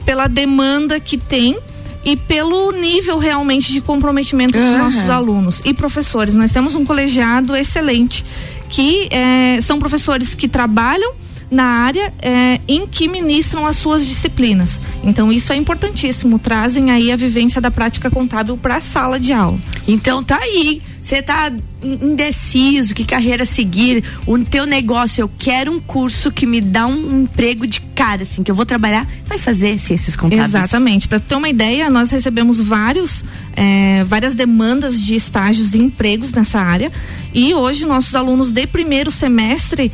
pela 0.05 0.27
demanda 0.27 0.99
que 0.99 1.17
tem 1.17 1.57
e 2.03 2.17
pelo 2.17 2.71
nível 2.71 3.17
realmente 3.17 3.71
de 3.71 3.79
comprometimento 3.79 4.57
dos 4.57 4.67
uhum. 4.67 4.77
nossos 4.77 5.09
alunos 5.09 5.61
e 5.63 5.73
professores. 5.73 6.35
Nós 6.35 6.51
temos 6.51 6.75
um 6.75 6.83
colegiado 6.83 7.55
excelente 7.55 8.25
que 8.69 9.07
é, 9.11 9.61
são 9.61 9.79
professores 9.79 10.35
que 10.35 10.47
trabalham 10.47 11.13
na 11.53 11.63
área 11.63 12.11
é, 12.21 12.59
em 12.67 12.87
que 12.87 13.07
ministram 13.07 13.65
as 13.65 13.75
suas 13.75 14.05
disciplinas. 14.05 14.81
Então 15.03 15.31
isso 15.31 15.53
é 15.53 15.55
importantíssimo, 15.55 16.39
trazem 16.39 16.91
aí 16.91 17.11
a 17.11 17.15
vivência 17.15 17.61
da 17.61 17.69
prática 17.69 18.09
contábil 18.09 18.57
para 18.57 18.77
a 18.77 18.81
sala 18.81 19.19
de 19.19 19.31
aula. 19.31 19.59
Então 19.87 20.23
tá 20.23 20.37
aí, 20.37 20.81
você 21.01 21.21
tá 21.21 21.51
indeciso, 21.83 22.95
que 22.95 23.03
carreira 23.03 23.45
seguir, 23.45 24.03
o 24.25 24.39
teu 24.39 24.65
negócio, 24.65 25.21
eu 25.21 25.31
quero 25.37 25.71
um 25.71 25.79
curso 25.79 26.31
que 26.31 26.45
me 26.45 26.61
dá 26.61 26.87
um 26.87 27.23
emprego 27.23 27.67
de 27.67 27.81
cara, 27.81 28.23
assim, 28.23 28.41
que 28.41 28.49
eu 28.49 28.55
vou 28.55 28.65
trabalhar, 28.65 29.05
vai 29.25 29.37
fazer 29.37 29.77
ciências 29.79 30.15
contábeis. 30.15 30.49
Exatamente. 30.49 31.07
Para 31.07 31.19
ter 31.19 31.35
uma 31.35 31.49
ideia, 31.49 31.89
nós 31.89 32.09
recebemos 32.09 32.59
vários, 32.59 33.23
é, 33.55 34.03
várias 34.05 34.33
demandas 34.33 35.01
de 35.01 35.15
estágios 35.15 35.73
e 35.73 35.77
empregos 35.77 36.31
nessa 36.31 36.59
área 36.59 36.91
e 37.33 37.53
hoje 37.53 37.85
nossos 37.85 38.15
alunos 38.15 38.51
de 38.51 38.65
primeiro 38.65 39.11
semestre 39.11 39.91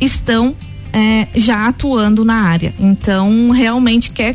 estão 0.00 0.54
é, 0.92 1.28
já 1.34 1.66
atuando 1.68 2.24
na 2.24 2.34
área. 2.34 2.74
Então, 2.78 3.50
realmente 3.50 4.10
quer 4.10 4.34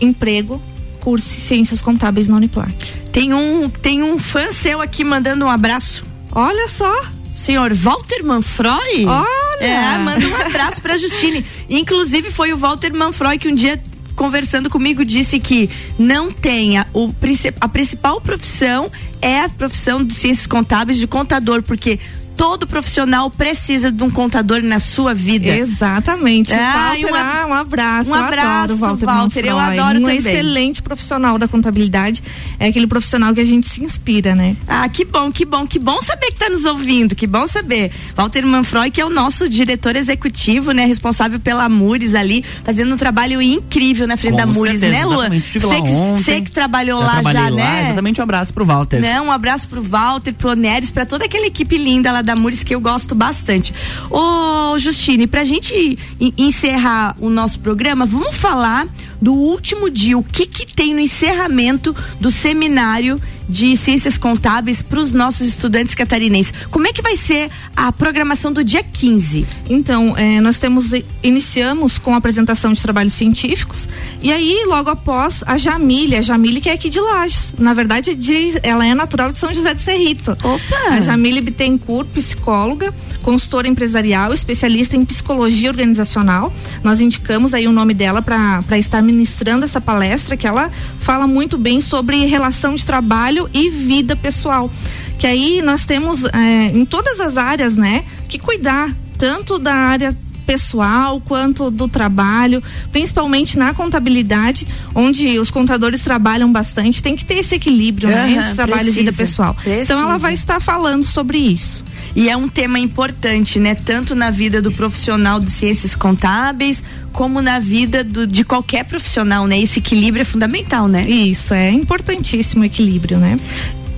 emprego, 0.00 0.60
curse 1.00 1.40
Ciências 1.40 1.80
Contábeis 1.80 2.28
na 2.28 2.36
Uniplac. 2.36 2.74
Tem 3.12 3.32
um, 3.34 3.68
tem 3.68 4.02
um 4.02 4.18
fã 4.18 4.52
seu 4.52 4.80
aqui 4.80 5.02
mandando 5.04 5.44
um 5.44 5.48
abraço. 5.48 6.04
Olha 6.32 6.68
só. 6.68 7.04
Senhor 7.34 7.72
Walter 7.72 8.22
Manfroy? 8.22 9.06
Olha! 9.06 9.64
É, 9.64 9.98
manda 9.98 10.26
um 10.26 10.36
abraço 10.36 10.80
pra 10.82 10.96
Justine. 10.96 11.44
Inclusive, 11.68 12.30
foi 12.30 12.52
o 12.52 12.56
Walter 12.56 12.92
Manfroy 12.92 13.38
que 13.38 13.48
um 13.48 13.54
dia 13.54 13.80
conversando 14.14 14.68
comigo 14.68 15.02
disse 15.02 15.40
que 15.40 15.70
não 15.98 16.30
tenha 16.30 16.86
o 16.92 17.10
a 17.58 17.68
principal 17.68 18.20
profissão 18.20 18.92
é 19.22 19.40
a 19.40 19.48
profissão 19.48 20.04
de 20.04 20.14
ciências 20.14 20.46
contábeis 20.46 20.98
de 20.98 21.06
contador, 21.06 21.62
porque 21.62 21.98
todo 22.40 22.66
profissional 22.66 23.30
precisa 23.30 23.92
de 23.92 24.02
um 24.02 24.08
contador 24.08 24.62
na 24.62 24.78
sua 24.78 25.12
vida. 25.12 25.54
Exatamente. 25.54 26.54
Ah, 26.54 26.94
Walter, 26.94 27.10
uma, 27.10 27.46
um 27.46 27.52
abraço. 27.52 28.10
Um 28.10 28.14
abraço, 28.14 28.76
Walter. 28.76 29.04
Walter 29.04 29.44
eu 29.44 29.58
adoro 29.58 29.98
um 29.98 30.02
também. 30.04 30.16
excelente 30.16 30.80
profissional 30.80 31.36
da 31.36 31.46
contabilidade. 31.46 32.22
É 32.58 32.68
aquele 32.68 32.86
profissional 32.86 33.34
que 33.34 33.40
a 33.40 33.44
gente 33.44 33.66
se 33.66 33.84
inspira, 33.84 34.34
né? 34.34 34.56
Ah, 34.66 34.88
que 34.88 35.04
bom, 35.04 35.30
que 35.30 35.44
bom, 35.44 35.66
que 35.66 35.78
bom 35.78 36.00
saber 36.00 36.28
que 36.28 36.32
está 36.32 36.48
nos 36.48 36.64
ouvindo, 36.64 37.14
que 37.14 37.26
bom 37.26 37.46
saber. 37.46 37.92
Walter 38.16 38.46
Manfroy, 38.46 38.90
que 38.90 39.02
é 39.02 39.04
o 39.04 39.10
nosso 39.10 39.46
diretor 39.46 39.94
executivo, 39.94 40.72
né? 40.72 40.86
Responsável 40.86 41.38
pela 41.38 41.68
Mures 41.68 42.14
ali, 42.14 42.42
fazendo 42.64 42.94
um 42.94 42.96
trabalho 42.96 43.42
incrível 43.42 44.06
na 44.06 44.16
frente 44.16 44.32
Com 44.32 44.38
da 44.38 44.46
Mures, 44.46 44.80
né, 44.80 45.04
Luan? 45.04 45.28
Você 45.28 46.40
que, 46.40 46.50
trabalhou 46.50 47.00
lá 47.00 47.22
já, 47.22 47.32
lá, 47.32 47.50
né? 47.50 47.82
Exatamente, 47.84 48.18
um 48.18 48.24
abraço 48.24 48.54
pro 48.54 48.64
Walter. 48.64 48.98
Não, 48.98 49.26
um 49.26 49.30
abraço 49.30 49.68
pro 49.68 49.82
Walter, 49.82 50.32
pro 50.32 50.54
Neres, 50.54 50.90
para 50.90 51.04
toda 51.04 51.26
aquela 51.26 51.46
equipe 51.46 51.76
linda 51.76 52.10
lá 52.10 52.22
da 52.22 52.29
da 52.30 52.36
Mures 52.36 52.62
que 52.62 52.74
eu 52.74 52.80
gosto 52.80 53.14
bastante. 53.14 53.74
Ô, 54.08 54.78
Justine, 54.78 55.26
pra 55.26 55.42
gente 55.42 55.98
encerrar 56.38 57.16
o 57.18 57.28
nosso 57.28 57.58
programa, 57.58 58.06
vamos 58.06 58.36
falar 58.36 58.86
do 59.20 59.34
último 59.34 59.90
dia, 59.90 60.16
o 60.16 60.22
que 60.22 60.46
que 60.46 60.72
tem 60.72 60.94
no 60.94 61.00
encerramento 61.00 61.94
do 62.20 62.30
seminário 62.30 63.20
de 63.50 63.76
ciências 63.76 64.16
contábeis 64.16 64.80
para 64.80 65.00
os 65.00 65.12
nossos 65.12 65.46
estudantes 65.46 65.94
catarinenses. 65.94 66.52
Como 66.70 66.86
é 66.86 66.92
que 66.92 67.02
vai 67.02 67.16
ser 67.16 67.50
a 67.76 67.90
programação 67.92 68.52
do 68.52 68.62
dia 68.62 68.82
15? 68.82 69.46
Então, 69.68 70.16
é, 70.16 70.40
nós 70.40 70.58
temos 70.58 70.92
iniciamos 71.22 71.98
com 71.98 72.14
a 72.14 72.16
apresentação 72.16 72.72
de 72.72 72.80
trabalhos 72.80 73.12
científicos 73.14 73.88
e 74.22 74.32
aí 74.32 74.64
logo 74.66 74.90
após 74.90 75.42
a 75.46 75.56
Jamile, 75.56 76.16
a 76.16 76.22
Jamile 76.22 76.60
que 76.60 76.68
é 76.68 76.72
aqui 76.72 76.88
de 76.88 77.00
Lages. 77.00 77.54
Na 77.58 77.74
verdade, 77.74 78.14
de, 78.14 78.58
ela 78.62 78.86
é 78.86 78.94
natural 78.94 79.32
de 79.32 79.38
São 79.38 79.52
José 79.52 79.74
de 79.74 79.82
Serrito. 79.82 80.32
Opa! 80.32 80.90
A 80.90 81.00
Jamile 81.00 81.40
Bittencourt, 81.40 82.08
psicóloga, 82.08 82.94
consultora 83.22 83.68
empresarial, 83.68 84.32
especialista 84.32 84.96
em 84.96 85.04
psicologia 85.04 85.70
organizacional. 85.70 86.52
Nós 86.82 87.00
indicamos 87.00 87.54
aí 87.54 87.66
o 87.66 87.72
nome 87.72 87.94
dela 87.94 88.22
para 88.22 88.78
estar 88.78 89.02
ministrando 89.02 89.64
essa 89.64 89.80
palestra 89.80 90.36
que 90.36 90.46
ela 90.46 90.70
fala 91.00 91.26
muito 91.26 91.56
bem 91.58 91.80
sobre 91.80 92.24
relação 92.26 92.74
de 92.74 92.84
trabalho 92.84 93.39
trabalho 93.40 93.50
e 93.54 93.70
vida 93.70 94.16
pessoal. 94.16 94.70
Que 95.18 95.26
aí 95.26 95.62
nós 95.62 95.84
temos 95.84 96.24
é, 96.24 96.66
em 96.74 96.84
todas 96.84 97.20
as 97.20 97.36
áreas, 97.36 97.76
né, 97.76 98.04
que 98.28 98.38
cuidar 98.38 98.90
tanto 99.18 99.58
da 99.58 99.74
área 99.74 100.16
pessoal 100.46 101.20
quanto 101.20 101.70
do 101.70 101.86
trabalho, 101.86 102.62
principalmente 102.90 103.56
na 103.56 103.72
contabilidade, 103.72 104.66
onde 104.94 105.38
os 105.38 105.50
contadores 105.50 106.00
trabalham 106.00 106.50
bastante, 106.50 107.02
tem 107.02 107.14
que 107.14 107.24
ter 107.24 107.34
esse 107.34 107.54
equilíbrio 107.54 108.08
uhum, 108.08 108.14
né, 108.14 108.30
entre 108.32 108.54
trabalho 108.54 108.80
precisa, 108.80 109.00
e 109.00 109.04
vida 109.04 109.16
pessoal. 109.16 109.54
Precisa. 109.54 109.82
Então 109.82 110.00
ela 110.00 110.16
vai 110.16 110.34
estar 110.34 110.60
falando 110.60 111.04
sobre 111.04 111.38
isso. 111.38 111.84
E 112.14 112.28
é 112.28 112.36
um 112.36 112.48
tema 112.48 112.78
importante, 112.78 113.58
né? 113.58 113.74
Tanto 113.74 114.14
na 114.14 114.30
vida 114.30 114.60
do 114.60 114.72
profissional 114.72 115.38
de 115.38 115.50
ciências 115.50 115.94
contábeis, 115.94 116.82
como 117.12 117.40
na 117.40 117.58
vida 117.58 118.02
do, 118.02 118.26
de 118.26 118.44
qualquer 118.44 118.84
profissional, 118.84 119.46
né? 119.46 119.60
Esse 119.60 119.78
equilíbrio 119.78 120.22
é 120.22 120.24
fundamental, 120.24 120.88
né? 120.88 121.02
Isso, 121.02 121.54
é 121.54 121.70
importantíssimo 121.70 122.62
o 122.62 122.66
equilíbrio, 122.66 123.18
né? 123.18 123.38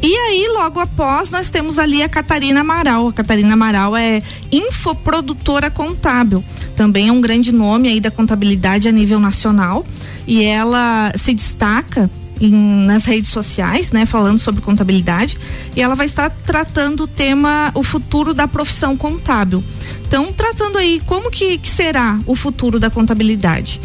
E 0.03 0.15
aí, 0.15 0.49
logo 0.49 0.81
após, 0.81 1.31
nós 1.31 1.49
temos 1.49 1.79
ali 1.79 2.03
a 2.03 2.09
Catarina 2.09 2.61
Amaral. 2.61 3.07
A 3.09 3.13
Catarina 3.13 3.55
Amaral 3.55 3.97
é 3.97 4.21
infoprodutora 4.51 5.71
contábil. 5.71 6.43
Também 6.75 7.09
é 7.09 7.13
um 7.13 7.21
grande 7.21 7.53
nome 7.53 7.89
aí 7.89 8.01
da 8.01 8.11
contabilidade 8.11 8.89
a 8.89 8.93
nível 8.93 9.21
nacional. 9.21 9.87
E 10.27 10.43
ela 10.43 11.13
se 11.15 11.33
destaca 11.33 12.11
em, 12.43 12.51
nas 12.87 13.05
redes 13.05 13.31
sociais, 13.31 13.93
né, 13.93 14.05
falando 14.05 14.39
sobre 14.39 14.61
contabilidade, 14.61 15.39
e 15.77 15.81
ela 15.81 15.95
vai 15.95 16.07
estar 16.07 16.29
tratando 16.31 17.05
o 17.05 17.07
tema 17.07 17.71
o 17.75 17.83
futuro 17.83 18.35
da 18.35 18.49
profissão 18.49 18.97
contábil. 18.97 19.63
Então, 20.07 20.33
tratando 20.33 20.77
aí 20.77 21.01
como 21.07 21.31
que, 21.31 21.57
que 21.57 21.69
será 21.69 22.19
o 22.27 22.35
futuro 22.35 22.79
da 22.79 22.91
contabilidade 22.91 23.81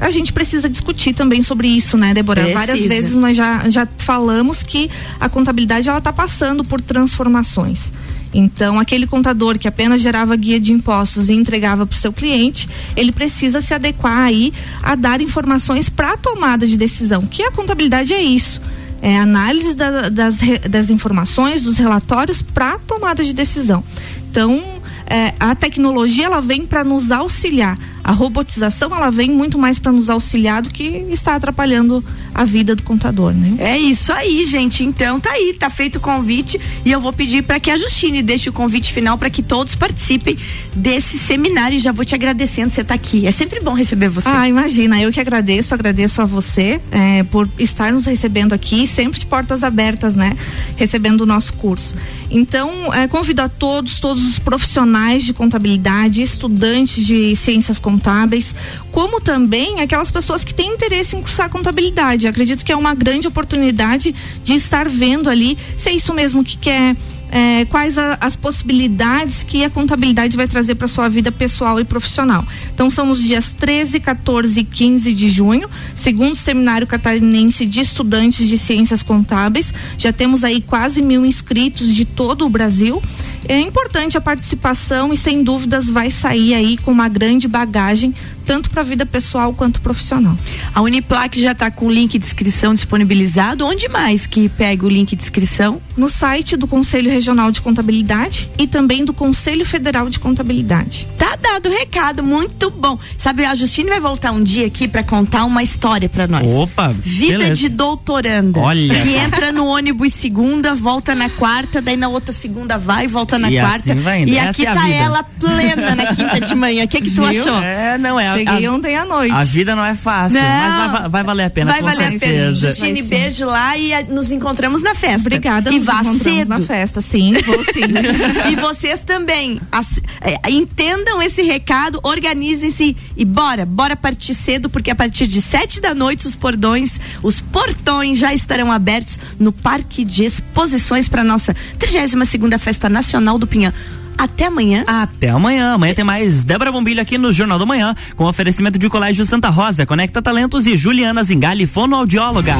a 0.00 0.10
gente 0.10 0.32
precisa 0.32 0.68
discutir 0.68 1.12
também 1.12 1.42
sobre 1.42 1.66
isso, 1.66 1.96
né, 1.96 2.14
Débora? 2.14 2.42
Precisa. 2.42 2.66
Várias 2.66 2.86
vezes 2.86 3.16
nós 3.16 3.36
já, 3.36 3.68
já 3.68 3.86
falamos 3.98 4.62
que 4.62 4.88
a 5.18 5.28
contabilidade 5.28 5.88
ela 5.88 5.98
está 5.98 6.12
passando 6.12 6.62
por 6.62 6.80
transformações. 6.80 7.92
Então, 8.32 8.78
aquele 8.78 9.06
contador 9.06 9.58
que 9.58 9.66
apenas 9.66 10.00
gerava 10.00 10.36
guia 10.36 10.60
de 10.60 10.72
impostos 10.72 11.28
e 11.28 11.32
entregava 11.32 11.86
para 11.86 11.94
o 11.94 11.98
seu 11.98 12.12
cliente, 12.12 12.68
ele 12.96 13.10
precisa 13.10 13.60
se 13.60 13.72
adequar 13.72 14.18
aí 14.18 14.52
a 14.82 14.94
dar 14.94 15.20
informações 15.20 15.88
para 15.88 16.12
a 16.12 16.16
tomada 16.16 16.66
de 16.66 16.76
decisão, 16.76 17.22
que 17.22 17.42
a 17.42 17.50
contabilidade 17.50 18.12
é 18.12 18.22
isso. 18.22 18.60
É 19.00 19.16
análise 19.18 19.74
da, 19.74 20.08
das, 20.08 20.40
das 20.68 20.90
informações, 20.90 21.62
dos 21.62 21.78
relatórios 21.78 22.42
para 22.42 22.78
tomada 22.80 23.24
de 23.24 23.32
decisão. 23.32 23.82
Então, 24.30 24.62
é, 25.06 25.32
a 25.40 25.54
tecnologia 25.54 26.26
ela 26.26 26.40
vem 26.40 26.66
para 26.66 26.84
nos 26.84 27.10
auxiliar 27.10 27.78
a 28.08 28.12
robotização 28.12 28.96
ela 28.96 29.10
vem 29.10 29.30
muito 29.30 29.58
mais 29.58 29.78
para 29.78 29.92
nos 29.92 30.08
auxiliar 30.08 30.62
do 30.62 30.70
que 30.70 30.82
está 31.10 31.34
atrapalhando 31.34 32.02
a 32.34 32.42
vida 32.42 32.74
do 32.74 32.82
contador, 32.82 33.34
né? 33.34 33.56
É 33.58 33.76
isso 33.76 34.10
aí, 34.10 34.46
gente. 34.46 34.82
Então 34.82 35.20
tá 35.20 35.30
aí, 35.30 35.52
tá 35.52 35.68
feito 35.68 35.96
o 35.96 36.00
convite 36.00 36.58
e 36.86 36.90
eu 36.90 37.02
vou 37.02 37.12
pedir 37.12 37.42
para 37.42 37.60
que 37.60 37.70
a 37.70 37.76
Justine 37.76 38.22
deixe 38.22 38.48
o 38.48 38.52
convite 38.52 38.94
final 38.94 39.18
para 39.18 39.28
que 39.28 39.42
todos 39.42 39.74
participem 39.74 40.38
desse 40.74 41.18
seminário 41.18 41.76
e 41.76 41.78
já 41.78 41.92
vou 41.92 42.02
te 42.02 42.14
agradecendo 42.14 42.70
você 42.70 42.80
estar 42.80 42.94
tá 42.96 42.98
aqui. 42.98 43.26
É 43.26 43.30
sempre 43.30 43.60
bom 43.60 43.74
receber 43.74 44.08
você. 44.08 44.26
Ah, 44.26 44.48
imagina, 44.48 44.98
eu 45.02 45.12
que 45.12 45.20
agradeço, 45.20 45.74
agradeço 45.74 46.22
a 46.22 46.24
você 46.24 46.80
é, 46.90 47.22
por 47.24 47.46
estar 47.58 47.92
nos 47.92 48.06
recebendo 48.06 48.54
aqui, 48.54 48.86
sempre 48.86 49.20
de 49.20 49.26
portas 49.26 49.62
abertas, 49.62 50.16
né? 50.16 50.34
Recebendo 50.76 51.20
o 51.20 51.26
nosso 51.26 51.52
curso. 51.52 51.94
Então, 52.30 52.92
é, 52.94 53.06
convido 53.06 53.42
a 53.42 53.50
todos, 53.50 54.00
todos 54.00 54.26
os 54.26 54.38
profissionais 54.38 55.24
de 55.24 55.34
contabilidade, 55.34 56.22
estudantes 56.22 57.06
de 57.06 57.36
ciências 57.36 57.78
contábeis 57.78 57.97
contábeis, 57.98 58.54
como 58.92 59.20
também 59.20 59.80
aquelas 59.80 60.10
pessoas 60.10 60.44
que 60.44 60.54
têm 60.54 60.74
interesse 60.74 61.16
em 61.16 61.20
cursar 61.20 61.50
contabilidade. 61.50 62.28
Acredito 62.28 62.64
que 62.64 62.70
é 62.70 62.76
uma 62.76 62.94
grande 62.94 63.26
oportunidade 63.26 64.14
de 64.44 64.54
estar 64.54 64.88
vendo 64.88 65.28
ali 65.28 65.58
se 65.76 65.90
é 65.90 65.92
isso 65.92 66.14
mesmo 66.14 66.44
que 66.44 66.56
quer 66.56 66.96
é, 67.30 67.64
quais 67.66 67.98
a, 67.98 68.16
as 68.20 68.36
possibilidades 68.36 69.42
que 69.42 69.64
a 69.64 69.70
contabilidade 69.70 70.36
vai 70.36 70.48
trazer 70.48 70.76
para 70.76 70.88
sua 70.88 71.08
vida 71.08 71.30
pessoal 71.30 71.78
e 71.78 71.84
profissional. 71.84 72.46
Então 72.72 72.90
são 72.90 73.10
os 73.10 73.22
dias 73.22 73.52
13, 73.52 74.00
14 74.00 74.60
e 74.60 74.64
15 74.64 75.12
de 75.12 75.28
junho, 75.28 75.68
segundo 75.94 76.34
seminário 76.34 76.86
catarinense 76.86 77.66
de 77.66 77.80
estudantes 77.80 78.48
de 78.48 78.56
ciências 78.56 79.02
contábeis. 79.02 79.74
Já 79.98 80.12
temos 80.12 80.44
aí 80.44 80.60
quase 80.60 81.02
mil 81.02 81.26
inscritos 81.26 81.94
de 81.94 82.04
todo 82.04 82.46
o 82.46 82.48
Brasil. 82.48 83.02
É 83.48 83.58
importante 83.58 84.18
a 84.18 84.20
participação 84.20 85.10
e 85.10 85.16
sem 85.16 85.42
dúvidas 85.42 85.88
vai 85.88 86.10
sair 86.10 86.52
aí 86.52 86.76
com 86.76 86.92
uma 86.92 87.08
grande 87.08 87.48
bagagem 87.48 88.14
tanto 88.48 88.70
para 88.70 88.80
a 88.80 88.84
vida 88.84 89.04
pessoal 89.04 89.52
quanto 89.52 89.78
profissional. 89.82 90.34
A 90.74 90.80
Uniplac 90.80 91.38
já 91.38 91.52
está 91.52 91.70
com 91.70 91.84
o 91.86 91.92
link 91.92 92.18
de 92.18 92.24
inscrição 92.24 92.72
disponibilizado. 92.72 93.66
Onde 93.66 93.86
mais 93.90 94.26
que 94.26 94.48
pega 94.48 94.86
o 94.86 94.88
link 94.88 95.14
de 95.14 95.22
inscrição? 95.22 95.82
No 95.94 96.08
site 96.08 96.56
do 96.56 96.66
Conselho 96.66 97.10
Regional 97.10 97.50
de 97.50 97.60
Contabilidade 97.60 98.48
e 98.58 98.66
também 98.66 99.04
do 99.04 99.12
Conselho 99.12 99.66
Federal 99.66 100.08
de 100.08 100.18
Contabilidade. 100.18 101.06
Tá 101.18 101.36
dado 101.36 101.68
o 101.68 101.72
recado, 101.72 102.22
muito 102.24 102.70
bom. 102.70 102.98
Sabe, 103.18 103.44
a 103.44 103.54
Justine 103.54 103.90
vai 103.90 104.00
voltar 104.00 104.32
um 104.32 104.42
dia 104.42 104.66
aqui 104.66 104.88
para 104.88 105.02
contar 105.02 105.44
uma 105.44 105.62
história 105.62 106.08
para 106.08 106.26
nós. 106.26 106.50
Opa! 106.50 106.94
Vida 106.98 107.38
beleza. 107.38 107.54
de 107.56 107.68
doutoranda. 107.68 108.60
Olha. 108.60 109.02
Que 109.02 109.14
entra 109.14 109.52
no 109.52 109.66
ônibus 109.66 110.14
segunda, 110.14 110.74
volta 110.74 111.14
na 111.14 111.28
quarta, 111.28 111.82
daí 111.82 111.98
na 111.98 112.08
outra 112.08 112.32
segunda 112.32 112.78
vai, 112.78 113.06
volta 113.06 113.38
na 113.38 113.50
e 113.50 113.60
quarta. 113.60 113.92
Assim 113.92 114.00
vai 114.00 114.22
indo. 114.22 114.30
E 114.32 114.38
Essa 114.38 114.50
aqui 114.50 114.66
é 114.66 114.72
tá 114.72 114.84
vida. 114.84 114.94
ela 114.96 115.22
plena 115.22 115.94
na 115.94 116.06
quinta 116.14 116.40
de 116.40 116.54
manhã. 116.54 116.84
O 116.84 116.88
que 116.88 117.02
que 117.02 117.10
tu 117.10 117.26
Viu? 117.26 117.42
achou? 117.42 117.62
É, 117.62 117.98
não 117.98 118.18
é. 118.18 118.37
Cheguei 118.46 118.66
a, 118.66 118.72
ontem 118.72 118.96
à 118.96 119.04
noite. 119.04 119.32
A 119.32 119.44
vida 119.44 119.74
não 119.76 119.84
é 119.84 119.94
fácil, 119.94 120.40
Não. 120.40 120.48
mas 120.48 120.92
vai, 121.00 121.08
vai 121.08 121.24
valer 121.24 121.44
a 121.44 121.50
pena 121.50 121.70
Vai 121.72 121.80
com 121.80 121.86
valer 121.86 122.02
a 122.04 122.06
pena. 122.08 122.18
certeza. 122.18 122.68
Justine, 122.68 123.02
beijo 123.02 123.46
lá 123.46 123.76
e 123.76 123.92
a- 123.92 124.02
nos 124.02 124.30
encontramos 124.32 124.82
na 124.82 124.94
festa. 124.94 125.20
Obrigada, 125.28 125.70
E 125.70 125.76
nos 125.76 125.84
vá 125.84 125.94
encontramos 126.00 126.22
cedo. 126.22 126.48
na 126.48 126.60
festa. 126.60 127.00
Sim, 127.00 127.32
vou 127.44 127.62
sim. 127.64 127.82
e 128.52 128.56
vocês 128.56 129.00
também 129.00 129.60
As- 129.72 130.00
é, 130.20 130.50
entendam 130.50 131.22
esse 131.22 131.42
recado, 131.42 132.00
organizem-se 132.02 132.96
e 133.16 133.24
bora, 133.24 133.64
bora 133.66 133.96
partir 133.96 134.34
cedo, 134.34 134.68
porque 134.70 134.90
a 134.90 134.94
partir 134.94 135.26
de 135.26 135.40
sete 135.42 135.80
da 135.80 135.94
noite 135.94 136.26
os 136.26 136.34
pordões, 136.36 137.00
os 137.22 137.40
portões 137.40 138.18
já 138.18 138.32
estarão 138.34 138.70
abertos 138.70 139.18
no 139.38 139.52
Parque 139.52 140.04
de 140.04 140.24
Exposições 140.24 141.08
para 141.08 141.24
nossa 141.24 141.54
32 141.78 142.28
segunda 142.28 142.58
Festa 142.58 142.88
Nacional 142.88 143.38
do 143.38 143.46
Pinhão. 143.46 143.72
Até 144.18 144.46
amanhã. 144.46 144.82
Até 144.86 145.28
amanhã. 145.30 145.74
Amanhã 145.74 145.94
tem 145.94 146.04
mais 146.04 146.44
Débora 146.44 146.72
Bombilho 146.72 147.00
aqui 147.00 147.16
no 147.16 147.32
Jornal 147.32 147.58
da 147.58 147.64
Manhã, 147.64 147.94
com 148.16 148.24
oferecimento 148.24 148.78
de 148.78 148.88
Colégio 148.88 149.24
Santa 149.24 149.48
Rosa, 149.48 149.86
Conecta 149.86 150.20
Talentos 150.20 150.66
e 150.66 150.76
Juliana 150.76 151.22
Zingali, 151.22 151.66
fonoaudióloga. 151.66 152.56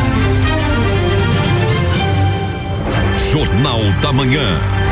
Jornal 3.32 3.80
da 4.00 4.12
Manhã. 4.12 4.87